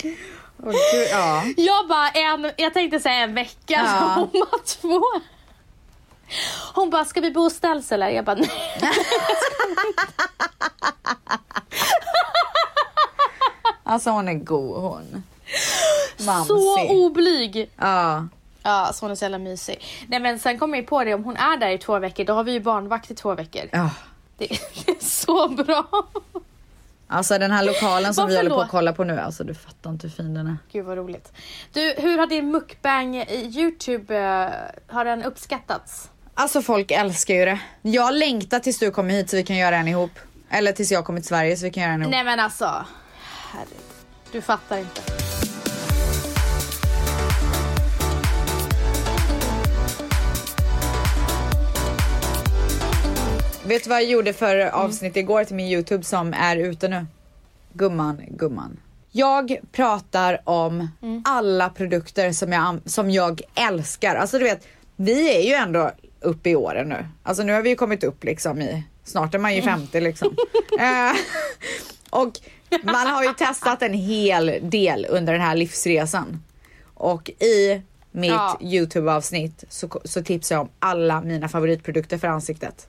Du, 0.02 1.04
ja. 1.10 1.44
Jag 1.56 1.88
bara, 1.88 2.08
en, 2.08 2.52
jag 2.56 2.74
tänkte 2.74 3.00
säga 3.00 3.14
en 3.14 3.34
vecka. 3.34 3.54
Ja. 3.86 4.14
Hon 4.14 4.30
bara, 4.40 4.58
två. 4.66 5.02
Hon 6.74 6.90
bara, 6.90 7.04
ska 7.04 7.20
vi 7.20 7.30
bo 7.30 7.40
hos 7.40 7.54
ställs 7.54 7.92
eller? 7.92 8.08
Jag 8.08 8.24
bara, 8.24 8.36
nej. 8.36 8.50
Alltså 13.82 14.10
hon 14.10 14.28
är 14.28 14.34
god 14.34 14.82
hon. 14.82 15.22
Mamsi. 16.26 16.48
Så 16.48 16.88
oblyg. 16.88 17.70
Ja. 17.76 18.26
Ja, 18.62 18.90
så 18.94 19.04
hon 19.04 19.10
är 19.10 19.14
så 19.14 19.24
jävla 19.24 19.38
mysig. 19.38 19.84
Nej 20.08 20.20
men 20.20 20.38
sen 20.38 20.58
kom 20.58 20.74
jag 20.74 20.86
på 20.86 21.04
det, 21.04 21.14
om 21.14 21.24
hon 21.24 21.36
är 21.36 21.56
där 21.56 21.68
i 21.70 21.78
två 21.78 21.98
veckor, 21.98 22.24
då 22.24 22.32
har 22.32 22.44
vi 22.44 22.52
ju 22.52 22.60
barnvakt 22.60 23.10
i 23.10 23.14
två 23.14 23.34
veckor. 23.34 23.62
ja. 23.72 23.90
Det, 24.38 24.46
det 24.86 24.90
är 24.92 25.04
så 25.04 25.48
bra. 25.48 25.84
Alltså 27.10 27.38
den 27.38 27.50
här 27.50 27.64
lokalen 27.64 28.14
som 28.14 28.28
vi 28.28 28.34
Varför 28.34 28.48
håller 28.48 28.56
på 28.56 28.62
att 28.62 28.70
kolla 28.70 28.92
på 28.92 29.04
nu, 29.04 29.20
alltså 29.20 29.44
du 29.44 29.54
fattar 29.54 29.90
inte 29.90 30.06
hur 30.06 30.14
fin 30.14 30.34
den 30.34 30.46
är. 30.46 30.56
Gud 30.72 30.84
vad 30.84 30.96
roligt. 30.98 31.32
Du, 31.72 31.94
hur 31.98 32.18
har 32.18 32.26
din 32.26 32.50
mukbang 32.50 33.16
i 33.16 33.50
Youtube, 33.60 34.16
eh, 34.16 34.94
har 34.94 35.04
den 35.04 35.22
uppskattats? 35.22 36.10
Alltså 36.34 36.62
folk 36.62 36.90
älskar 36.90 37.34
ju 37.34 37.44
det. 37.44 37.60
Jag 37.82 38.14
längtar 38.14 38.58
tills 38.58 38.78
du 38.78 38.90
kommer 38.90 39.14
hit 39.14 39.30
så 39.30 39.36
vi 39.36 39.42
kan 39.44 39.56
göra 39.56 39.76
en 39.76 39.88
ihop. 39.88 40.10
Eller 40.50 40.72
tills 40.72 40.92
jag 40.92 41.04
kommer 41.04 41.20
till 41.20 41.28
Sverige 41.28 41.56
så 41.56 41.64
vi 41.64 41.70
kan 41.70 41.82
göra 41.82 41.92
en 41.92 42.02
ihop. 42.02 42.10
Nej 42.10 42.24
men 42.24 42.40
alltså, 42.40 42.84
herregud. 43.52 43.76
Du 44.32 44.42
fattar 44.42 44.78
inte. 44.78 45.17
Vet 53.68 53.84
du 53.84 53.90
vad 53.90 53.98
jag 54.02 54.08
gjorde 54.10 54.32
för 54.32 54.56
Mm. 54.56 54.74
avsnitt 54.74 55.16
igår 55.16 55.44
till 55.44 55.56
min 55.56 55.66
Youtube 55.66 56.04
som 56.04 56.32
är 56.34 56.56
ute 56.56 56.88
nu? 56.88 57.06
Gumman, 57.72 58.22
gumman. 58.28 58.80
Jag 59.10 59.56
pratar 59.72 60.40
om 60.44 60.88
Mm. 61.02 61.22
alla 61.24 61.68
produkter 61.70 62.32
som 62.32 62.52
jag, 62.52 62.78
som 62.84 63.10
jag 63.10 63.40
älskar. 63.54 64.16
Alltså 64.16 64.38
du 64.38 64.44
vet, 64.44 64.66
vi 64.96 65.36
är 65.36 65.40
ju 65.48 65.52
ändå 65.54 65.90
uppe 66.20 66.50
i 66.50 66.56
åren 66.56 66.88
nu. 66.88 67.06
Alltså 67.22 67.42
nu 67.42 67.52
har 67.52 67.62
vi 67.62 67.68
ju 67.68 67.76
kommit 67.76 68.04
upp 68.04 68.24
liksom 68.24 68.60
i, 68.62 68.82
snart 69.04 69.34
är 69.34 69.38
man 69.38 69.50
Mm. 69.50 69.64
ju 69.64 69.70
50 69.70 70.00
liksom. 70.00 70.36
Eh, 70.80 71.12
och 72.10 72.32
man 72.82 73.06
har 73.06 73.24
ju 73.24 73.34
testat 73.34 73.82
en 73.82 73.94
hel 73.94 74.58
del 74.62 75.06
under 75.10 75.32
den 75.32 75.42
här 75.42 75.56
livsresan. 75.56 76.42
Och 76.94 77.30
i 77.30 77.82
mitt 78.10 78.30
Ja. 78.30 78.58
Youtube-avsnitt 78.60 79.64
så, 79.68 80.00
så 80.04 80.22
tipsar 80.22 80.54
jag 80.54 80.62
om 80.62 80.68
alla 80.78 81.20
mina 81.20 81.48
favoritprodukter 81.48 82.18
för 82.18 82.28
ansiktet. 82.28 82.88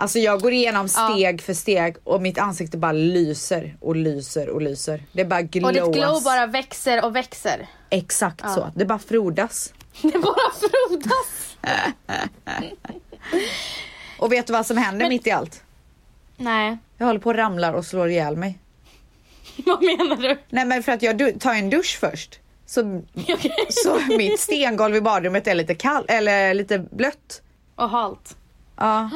Alltså 0.00 0.18
jag 0.18 0.40
går 0.40 0.52
igenom 0.52 0.88
Ja. 0.96 1.08
steg 1.14 1.42
för 1.42 1.54
steg 1.54 1.96
och 2.04 2.22
mitt 2.22 2.38
ansikte 2.38 2.76
bara 2.76 2.92
lyser 2.92 3.76
och 3.80 3.96
lyser 3.96 4.48
och 4.48 4.62
lyser. 4.62 5.02
Det 5.12 5.24
bara 5.24 5.42
glowas. 5.42 5.76
Och 5.78 5.92
ditt 5.92 5.94
glow 6.02 6.22
bara 6.22 6.46
växer 6.46 7.04
och 7.04 7.16
växer. 7.16 7.66
Exakt 7.90 8.40
så. 8.50 8.70
Det 8.74 8.84
bara 8.84 8.98
frodas. 8.98 9.72
Det 10.02 10.18
bara 10.18 10.50
frodas. 10.60 11.56
Och 14.18 14.32
vet 14.32 14.46
du 14.46 14.52
vad 14.52 14.66
som 14.66 14.76
händer 14.76 15.04
Men- 15.04 15.08
mitt 15.08 15.26
i 15.26 15.30
allt? 15.30 15.62
Nej, 16.36 16.78
Jag 16.98 17.06
håller 17.06 17.20
på 17.20 17.30
att 17.30 17.36
ramlar 17.36 17.72
och 17.72 17.84
slår 17.86 18.08
ihjäl 18.10 18.36
mig. 18.36 18.58
vad 19.66 19.82
menar 19.82 20.16
du? 20.16 20.38
Nej 20.48 20.64
men 20.64 20.82
för 20.82 20.92
att 20.92 21.02
jag 21.02 21.40
tar 21.40 21.54
en 21.54 21.70
dusch 21.70 21.98
först. 22.00 22.40
Så, 22.66 23.02
så 23.68 23.98
mitt 24.18 24.40
stengolv 24.40 24.96
i 24.96 25.00
badrummet 25.00 25.46
är 25.46 25.54
lite 25.54 25.74
kallt 25.74 26.10
eller 26.10 26.54
lite 26.54 26.78
blött. 26.78 27.42
Och 27.74 27.90
halt. 27.90 28.36
Ja, 28.80 29.10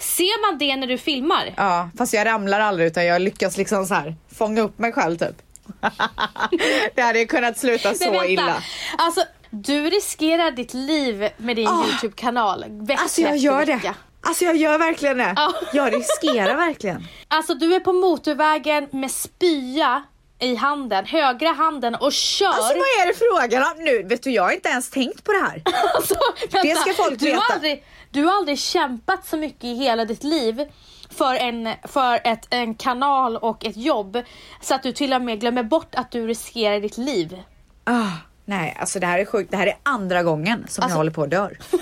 Ser 0.00 0.50
man 0.50 0.58
det 0.58 0.76
när 0.76 0.86
du 0.86 0.98
filmar? 0.98 1.54
ja, 1.56 1.90
fast 1.98 2.12
jag 2.14 2.26
ramlar 2.26 2.60
aldrig 2.60 2.86
utan 2.86 3.04
jag 3.06 3.22
lyckas 3.22 3.56
liksom 3.56 3.86
så 3.86 3.94
här 3.94 4.14
fånga 4.38 4.60
upp 4.62 4.78
mig 4.78 4.92
själv 4.92 5.18
typ. 5.18 5.42
det 6.94 7.02
hade 7.02 7.18
ju 7.18 7.26
kunnat 7.26 7.58
sluta 7.58 7.94
så 7.94 8.10
vänta. 8.10 8.26
illa. 8.26 8.62
Alltså, 8.98 9.24
du 9.50 9.90
riskerar 9.90 10.50
ditt 10.50 10.74
liv 10.74 11.28
med 11.36 11.56
din 11.56 11.68
Youtube-kanal 11.68 12.64
vecka 12.68 13.02
Alltså 13.02 13.20
jag 13.20 13.36
gör 13.36 13.66
det. 13.66 13.94
Alltså 14.20 14.44
jag 14.44 14.56
gör 14.56 14.78
verkligen 14.78 15.18
det. 15.18 15.32
Ja. 15.36 15.52
Jag 15.72 15.94
riskerar 15.94 16.56
verkligen. 16.56 17.06
Alltså 17.28 17.54
du 17.54 17.74
är 17.74 17.80
på 17.80 17.92
motorvägen 17.92 18.88
med 18.90 19.10
spya 19.10 20.02
i 20.38 20.54
handen, 20.54 21.06
högra 21.06 21.52
handen 21.52 21.94
och 21.94 22.12
kör. 22.12 22.46
Alltså 22.46 22.68
vad 22.68 22.76
är 22.76 23.06
det 23.06 23.14
frågan 23.14 23.62
om 23.62 23.84
nu? 23.84 24.02
Vet 24.02 24.22
du 24.22 24.30
jag 24.30 24.42
har 24.42 24.52
inte 24.52 24.68
ens 24.68 24.90
tänkt 24.90 25.24
på 25.24 25.32
det 25.32 25.38
här. 25.38 25.62
Alltså, 25.94 26.14
vänta. 26.40 26.62
Det 26.62 26.76
ska 26.76 26.92
folk 27.02 27.18
du 27.18 27.26
veta. 27.26 27.38
Har 27.40 27.54
aldrig, 27.54 27.84
du 28.16 28.24
har 28.24 28.36
aldrig 28.36 28.58
kämpat 28.58 29.26
så 29.26 29.36
mycket 29.36 29.64
i 29.64 29.74
hela 29.74 30.04
ditt 30.04 30.24
liv 30.24 30.64
för, 31.10 31.34
en, 31.34 31.68
för 31.84 32.20
ett, 32.24 32.46
en 32.50 32.74
kanal 32.74 33.36
och 33.36 33.64
ett 33.64 33.76
jobb 33.76 34.22
så 34.60 34.74
att 34.74 34.82
du 34.82 34.92
till 34.92 35.12
och 35.12 35.22
med 35.22 35.40
glömmer 35.40 35.62
bort 35.62 35.94
att 35.94 36.10
du 36.10 36.26
riskerar 36.26 36.80
ditt 36.80 36.98
liv. 36.98 37.42
Ah, 37.84 38.10
nej 38.44 38.76
alltså 38.80 39.00
det 39.00 39.06
här 39.06 39.18
är 39.18 39.24
sjukt. 39.24 39.50
Det 39.50 39.56
här 39.56 39.66
är 39.66 39.76
andra 39.82 40.22
gången 40.22 40.64
som 40.68 40.82
jag 40.82 40.84
Alltså- 40.84 40.96
håller 40.96 41.10
på 41.10 41.22
att 41.22 41.30
dör. 41.30 41.58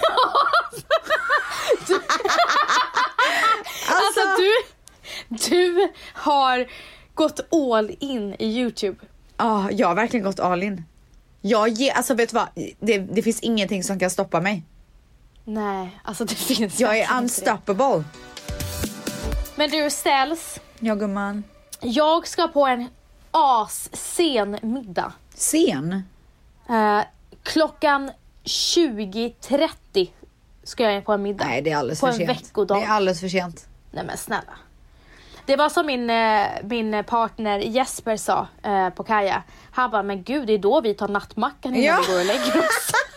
Alltså 3.89 4.21
du, 4.39 4.53
du 5.49 5.89
har 6.15 6.67
gått 7.15 7.41
all 7.53 7.97
in 8.01 8.35
i 8.39 8.47
Youtube. 8.47 8.97
Ja, 9.37 9.71
jag 9.71 9.89
har 9.89 9.95
verkligen 9.95 10.25
gått 10.25 10.41
all 10.41 10.63
in. 10.63 10.85
Jag 11.41 11.69
ger, 11.69 11.93
alltså 11.93 12.15
vet 12.15 12.29
du 12.31 12.35
vad? 12.35 12.49
Det, 12.81 12.99
det 12.99 13.23
finns 13.23 13.41
ingenting 13.41 13.85
som 13.85 13.99
kan 13.99 14.11
stoppa 14.11 14.41
mig. 14.41 14.63
Nej, 15.45 16.01
alltså 16.05 16.25
det 16.25 16.35
finns 16.35 16.81
Jag 16.81 16.99
är 16.99 17.09
det. 17.09 17.19
unstoppable. 17.23 18.05
Men 19.57 19.71
du 19.71 19.91
ställs, 19.91 20.61
Ja 20.79 20.95
gumman. 20.95 21.45
jag 21.81 22.27
ska 22.29 22.49
på 22.49 22.67
en 22.67 22.89
assen 23.31 24.59
middag. 24.63 25.13
Sen? 25.35 26.03
Eh, 26.69 27.01
klockan 27.43 28.11
20.30 28.45 30.09
ska 30.65 30.91
jag 30.91 31.05
på 31.05 31.13
en 31.13 31.23
middag. 31.23 31.45
Nej 31.45 31.63
det 31.63 31.71
är 31.71 31.77
alldeles 31.77 32.01
På 32.01 32.07
för 32.07 32.13
en 32.13 32.19
sent. 32.19 32.31
veckodag. 32.31 32.79
Det 32.81 32.85
är 32.85 32.89
alldeles 32.89 33.21
för 33.21 33.29
sent. 33.29 33.67
Nej 33.91 34.05
men 34.05 34.17
snälla. 34.19 34.53
Det 35.47 35.57
var 35.57 35.69
som 35.69 35.87
min, 35.87 36.11
eh, 36.11 36.47
min 36.63 37.05
partner 37.05 37.59
Jesper 37.59 38.17
sa 38.17 38.47
eh, 38.63 38.89
på 38.91 39.05
Kaja. 39.05 39.43
Han 39.71 39.91
bara, 39.91 40.03
men 40.03 40.23
gud 40.23 40.47
det 40.47 40.53
är 40.53 40.59
då 40.59 40.81
vi 40.81 40.95
tar 40.95 41.09
nattmackan 41.09 41.75
innan 41.75 41.85
Ja. 41.85 42.01
vi 42.07 42.13
går 42.13 42.21
och 42.21 42.27
lägger 42.27 42.59
oss. 42.59 42.91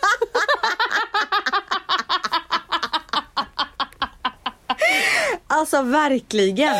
Alltså 5.48 5.82
verkligen. 5.82 6.74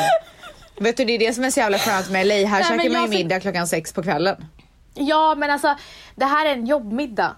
Vet 0.80 0.96
du 0.96 1.04
det 1.04 1.12
är 1.12 1.18
det 1.18 1.32
som 1.34 1.44
är 1.44 1.50
så 1.50 1.60
jävla 1.60 1.78
skönt 1.78 2.10
med 2.10 2.26
LA. 2.26 2.34
Här 2.34 2.44
Nej, 2.44 2.64
käkar 2.64 2.90
man 2.90 3.02
ju 3.02 3.08
middag 3.18 3.40
klockan 3.40 3.66
sex 3.66 3.92
på 3.92 4.02
kvällen. 4.02 4.46
ja 4.94 5.34
men 5.38 5.50
alltså 5.50 5.76
det 6.14 6.24
här 6.24 6.46
är 6.46 6.52
en 6.52 6.66
jobbmiddag. 6.66 7.36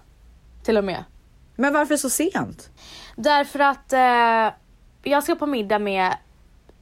Till 0.63 0.77
och 0.77 0.83
med. 0.83 1.03
Men 1.55 1.73
varför 1.73 1.97
så 1.97 2.09
sent? 2.09 2.69
Därför 3.15 3.59
att 3.59 3.93
eh, 3.93 4.53
jag 5.11 5.23
ska 5.23 5.35
på 5.35 5.45
middag 5.45 5.79
med 5.79 6.13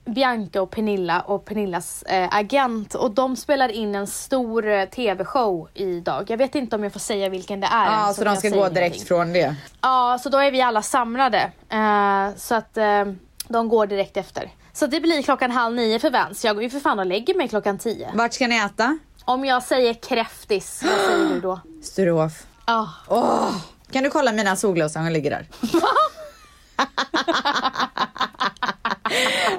Bianca 0.05 0.61
och 0.61 0.71
Pernilla 0.71 1.21
och 1.21 1.45
Pernillas 1.45 2.03
eh, 2.03 2.27
agent 2.31 2.93
och 2.93 3.11
de 3.11 3.35
spelar 3.35 3.69
in 3.69 3.95
en 3.95 4.07
stor 4.07 4.67
eh, 4.67 4.85
tv-show 4.85 5.69
idag. 5.73 6.25
Jag 6.27 6.37
vet 6.37 6.55
inte 6.55 6.75
om 6.75 6.83
jag 6.83 6.93
får 6.93 6.99
säga 6.99 7.29
vilken 7.29 7.59
det 7.59 7.67
är. 7.67 7.85
Ja, 7.85 8.13
så 8.13 8.23
kan 8.23 8.33
de 8.33 8.39
ska 8.39 8.49
gå 8.49 8.69
direkt 8.69 8.95
ingenting. 8.95 9.05
från 9.07 9.33
det. 9.33 9.55
Ja, 9.81 10.19
så 10.23 10.29
då 10.29 10.37
är 10.37 10.51
vi 10.51 10.61
alla 10.61 10.81
samlade. 10.81 11.51
Eh, 11.69 12.27
så 12.37 12.55
att 12.55 12.77
eh, 12.77 13.05
de 13.49 13.69
går 13.69 13.87
direkt 13.87 14.17
efter. 14.17 14.51
Så 14.73 14.87
det 14.87 14.99
blir 14.99 15.21
klockan 15.21 15.51
halv 15.51 15.75
nio 15.75 15.99
för 15.99 16.11
Vans. 16.11 16.45
Jag 16.45 16.55
går 16.55 16.63
ju 16.63 16.69
för 16.69 16.79
fan 16.79 16.99
och 16.99 17.05
lägger 17.05 17.35
mig 17.35 17.47
klockan 17.47 17.77
tio. 17.77 18.09
Vart 18.13 18.33
ska 18.33 18.47
ni 18.47 18.55
äta? 18.57 18.99
Om 19.25 19.45
jag 19.45 19.63
säger 19.63 19.93
kräftis, 19.93 20.83
vad 20.83 20.99
säger 21.05 21.29
du 21.33 21.39
då? 21.41 21.59
Sturehof. 21.83 22.45
Ja. 22.67 22.89
Åh, 23.07 23.51
kan 23.91 24.03
du 24.03 24.09
kolla 24.09 24.31
mina 24.31 24.55
solglasögon 24.55 25.13
ligger 25.13 25.31
där? 25.31 25.47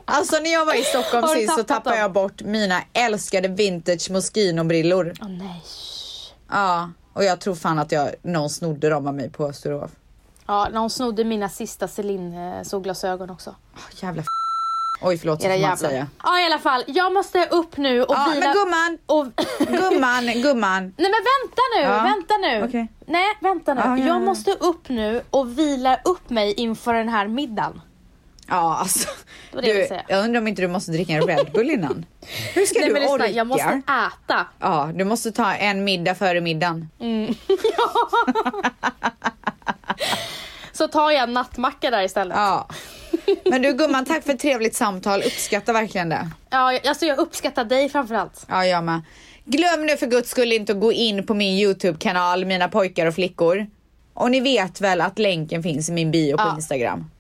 alltså 0.05 0.37
när 0.37 0.53
jag 0.53 0.65
var 0.67 0.75
i 0.75 0.83
Stockholm 0.83 1.29
sist 1.29 1.55
så 1.55 1.63
tappade 1.63 1.97
dem? 1.97 2.01
jag 2.01 2.13
bort 2.13 2.43
mina 2.43 2.83
älskade 2.93 3.49
vintage 3.49 4.11
Moschino-brillor. 4.11 5.15
Åh 5.21 5.29
nej. 5.29 5.63
Ja, 6.51 6.91
och 7.13 7.25
jag 7.25 7.41
tror 7.41 7.55
fan 7.55 7.79
att 7.79 7.93
jag, 7.93 8.11
någon 8.23 8.51
snodde 8.51 8.89
dem 8.89 9.07
av 9.07 9.15
mig 9.15 9.31
på 9.31 9.53
Sturehof. 9.53 9.91
Ja, 10.51 10.69
någon 10.73 10.91
snodde 10.91 11.25
mina 11.25 11.49
sista 11.49 11.89
Celine 11.89 12.65
solglasögon 12.65 13.31
också. 13.31 13.55
Åh, 13.75 13.81
jävla 14.03 14.23
f- 14.23 14.27
Oj 15.03 15.19
förlåt, 15.19 15.43
så 15.43 15.49
Era 15.49 15.55
får 15.61 15.69
man 15.69 15.77
säga. 15.77 16.07
Ja 16.23 16.41
i 16.41 16.45
alla 16.47 16.59
fall, 16.59 16.85
jag 16.87 17.13
måste 17.13 17.47
upp 17.47 17.77
nu 17.77 18.03
och 18.03 18.15
Ja, 18.15 18.29
vila. 18.35 18.47
men 18.47 18.55
gumman, 18.55 18.99
och... 19.07 19.27
gumman, 19.91 20.43
gumman. 20.43 20.83
Nej 20.97 21.11
men 21.11 21.23
vänta 21.31 21.63
nu, 21.77 21.83
Ja. 21.83 22.03
vänta 22.03 22.37
nu. 22.37 22.65
Okej. 22.69 22.89
Nej 23.07 23.27
vänta 23.41 23.75
nu. 23.75 23.81
Ja, 23.85 23.99
ja. 23.99 24.07
Jag 24.07 24.23
måste 24.23 24.51
upp 24.53 24.89
nu 24.89 25.23
och 25.31 25.59
vila 25.59 25.97
upp 26.05 26.31
mig 26.31 26.53
inför 26.55 26.95
den 26.95 27.09
här 27.09 27.27
middagen. 27.29 27.81
Ja 28.51 28.77
alltså. 28.79 29.09
Det 29.51 29.57
var 29.57 29.63
det 29.63 29.69
jag 29.69 29.77
Du, 29.77 29.87
säga. 29.89 30.03
jag 30.09 30.25
undrar 30.25 30.41
om 30.41 30.49
inte 30.49 30.63
du 30.63 30.69
måste 30.69 30.93
dricka 30.93 31.13
en 31.13 31.23
Red 31.27 31.51
Bull 31.55 31.71
innan? 31.71 32.07
Hur 32.55 32.67
ska 32.67 32.79
Nej 32.81 32.89
du 32.89 32.95
men 32.95 33.09
orka? 33.09 33.27
jag 33.31 33.47
måste 33.47 33.83
äta. 33.87 34.47
Ja, 34.61 34.91
du 34.95 35.05
måste 35.05 35.33
ta 35.33 35.55
en 35.55 35.85
middag 35.85 36.15
före 36.15 36.41
middagen. 36.41 36.89
Så 40.73 40.89
tar 40.89 41.11
jag 41.11 41.23
en 41.23 41.33
nattmacka 41.33 41.91
där 41.91 42.03
istället. 42.03 42.37
Ja. 42.37 42.69
Men 43.45 43.63
du 43.63 43.73
gumman, 43.73 44.05
tack 44.05 44.25
för 44.25 44.33
ett 44.33 44.41
trevligt 44.41 44.75
samtal. 44.77 45.23
Uppskattar 45.23 45.73
verkligen 45.73 46.09
det. 46.09 46.29
Ja, 46.51 46.73
jag- 46.73 46.87
alltså 46.87 47.07
jag 47.07 47.19
uppskattar 47.19 47.65
dig 47.65 47.89
framförallt. 47.89 48.47
Ja, 48.49 48.67
jag 48.67 48.85
med. 48.85 49.01
Glöm 49.45 49.87
nu 49.87 49.97
för 49.97 50.07
guds 50.07 50.31
skull 50.31 50.53
inte 50.53 50.73
att 50.73 50.81
gå 50.81 50.93
in 50.93 51.27
på 51.27 51.35
min 51.35 51.59
Youtube-kanal, 51.59 52.45
Mina 52.45 52.69
pojkar 52.69 53.07
och 53.07 53.15
flickor. 53.15 53.67
Och 54.15 54.31
ni 54.31 54.41
vet 54.41 54.81
väl 54.81 55.01
att 55.01 55.19
länken 55.19 55.63
finns 55.63 55.89
i 55.89 55.93
min 55.93 56.11
bio 56.11 56.37
på 56.37 56.43
Ja. 56.43 56.55
Instagram. 56.55 57.11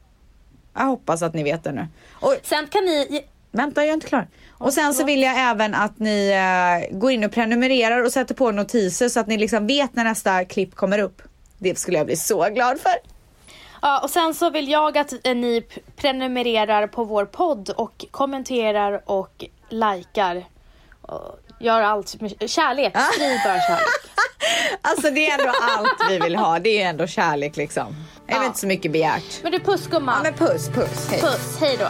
Jag 0.75 0.85
hoppas 0.85 1.23
att 1.23 1.35
ni 1.35 1.43
vet 1.43 1.65
det 1.65 1.73
nu. 1.73 1.87
Och 2.13 2.37
Sen 2.43 2.67
kan 2.67 2.85
ni... 2.85 3.25
vänta, 3.51 3.81
jag 3.81 3.89
är 3.89 3.95
inte 3.95 4.07
klar. 4.07 4.29
Och 4.51 4.73
sen 4.73 4.95
så 4.95 5.05
vill 5.05 5.23
jag 5.23 5.51
även 5.51 5.75
att 5.75 5.99
ni 5.99 6.31
eh, 6.31 6.99
går 6.99 7.13
in 7.13 7.25
och 7.25 7.33
prenumererar 7.33 8.05
och 8.05 8.13
sätter 8.13 8.35
på 8.35 8.51
notiser 8.51 9.09
så 9.09 9.21
att 9.21 9.27
ni 9.27 9.39
liksom 9.39 9.67
vet 9.67 9.95
när 9.95 10.05
nästa 10.05 10.45
klipp 10.45 10.75
kommer 10.75 10.99
upp. 10.99 11.23
Det 11.59 11.79
skulle 11.79 11.97
jag 11.97 12.07
bli 12.07 12.17
så 12.17 12.49
glad 12.51 12.81
för. 12.81 12.93
Ja, 13.83 14.01
och 14.03 14.11
sen 14.11 14.35
så 14.35 14.51
vill 14.51 14.69
jag 14.69 14.99
att 14.99 15.27
eh, 15.27 15.35
ni 15.37 15.67
prenumererar 15.97 16.87
på 16.87 17.05
vår 17.05 17.25
podd 17.25 17.71
och 17.71 18.05
kommenterar 18.11 19.03
och 19.11 19.45
likar. 19.69 20.45
Gör 21.61 21.81
allt 21.81 22.21
med 22.21 22.51
kärlek. 22.51 22.93
Sprid 23.15 23.41
bara 23.45 23.61
kärlek. 23.61 23.87
Alltså 24.83 25.11
det 25.11 25.31
är 25.31 25.39
ändå 25.39 25.53
allt 25.63 25.95
vi 26.11 26.19
vill 26.19 26.37
ha. 26.37 26.59
Det 26.59 26.83
är 26.83 26.89
ändå 26.89 27.07
kärlek 27.07 27.57
liksom. 27.57 27.97
Det 28.27 28.33
är 28.33 28.37
Ja. 28.37 28.45
inte 28.47 28.59
så 28.59 28.67
mycket 28.67 28.93
begärt. 28.93 29.43
Men 29.43 29.53
du 29.53 29.59
puss 29.61 29.85
Ja 29.85 29.91
gumman. 29.91 30.23
men 30.23 30.35
puss, 30.35 30.69
puss. 30.69 31.09
Hej. 31.11 31.21
Puss, 31.21 31.57
hej 31.61 31.77
då. 31.81 31.87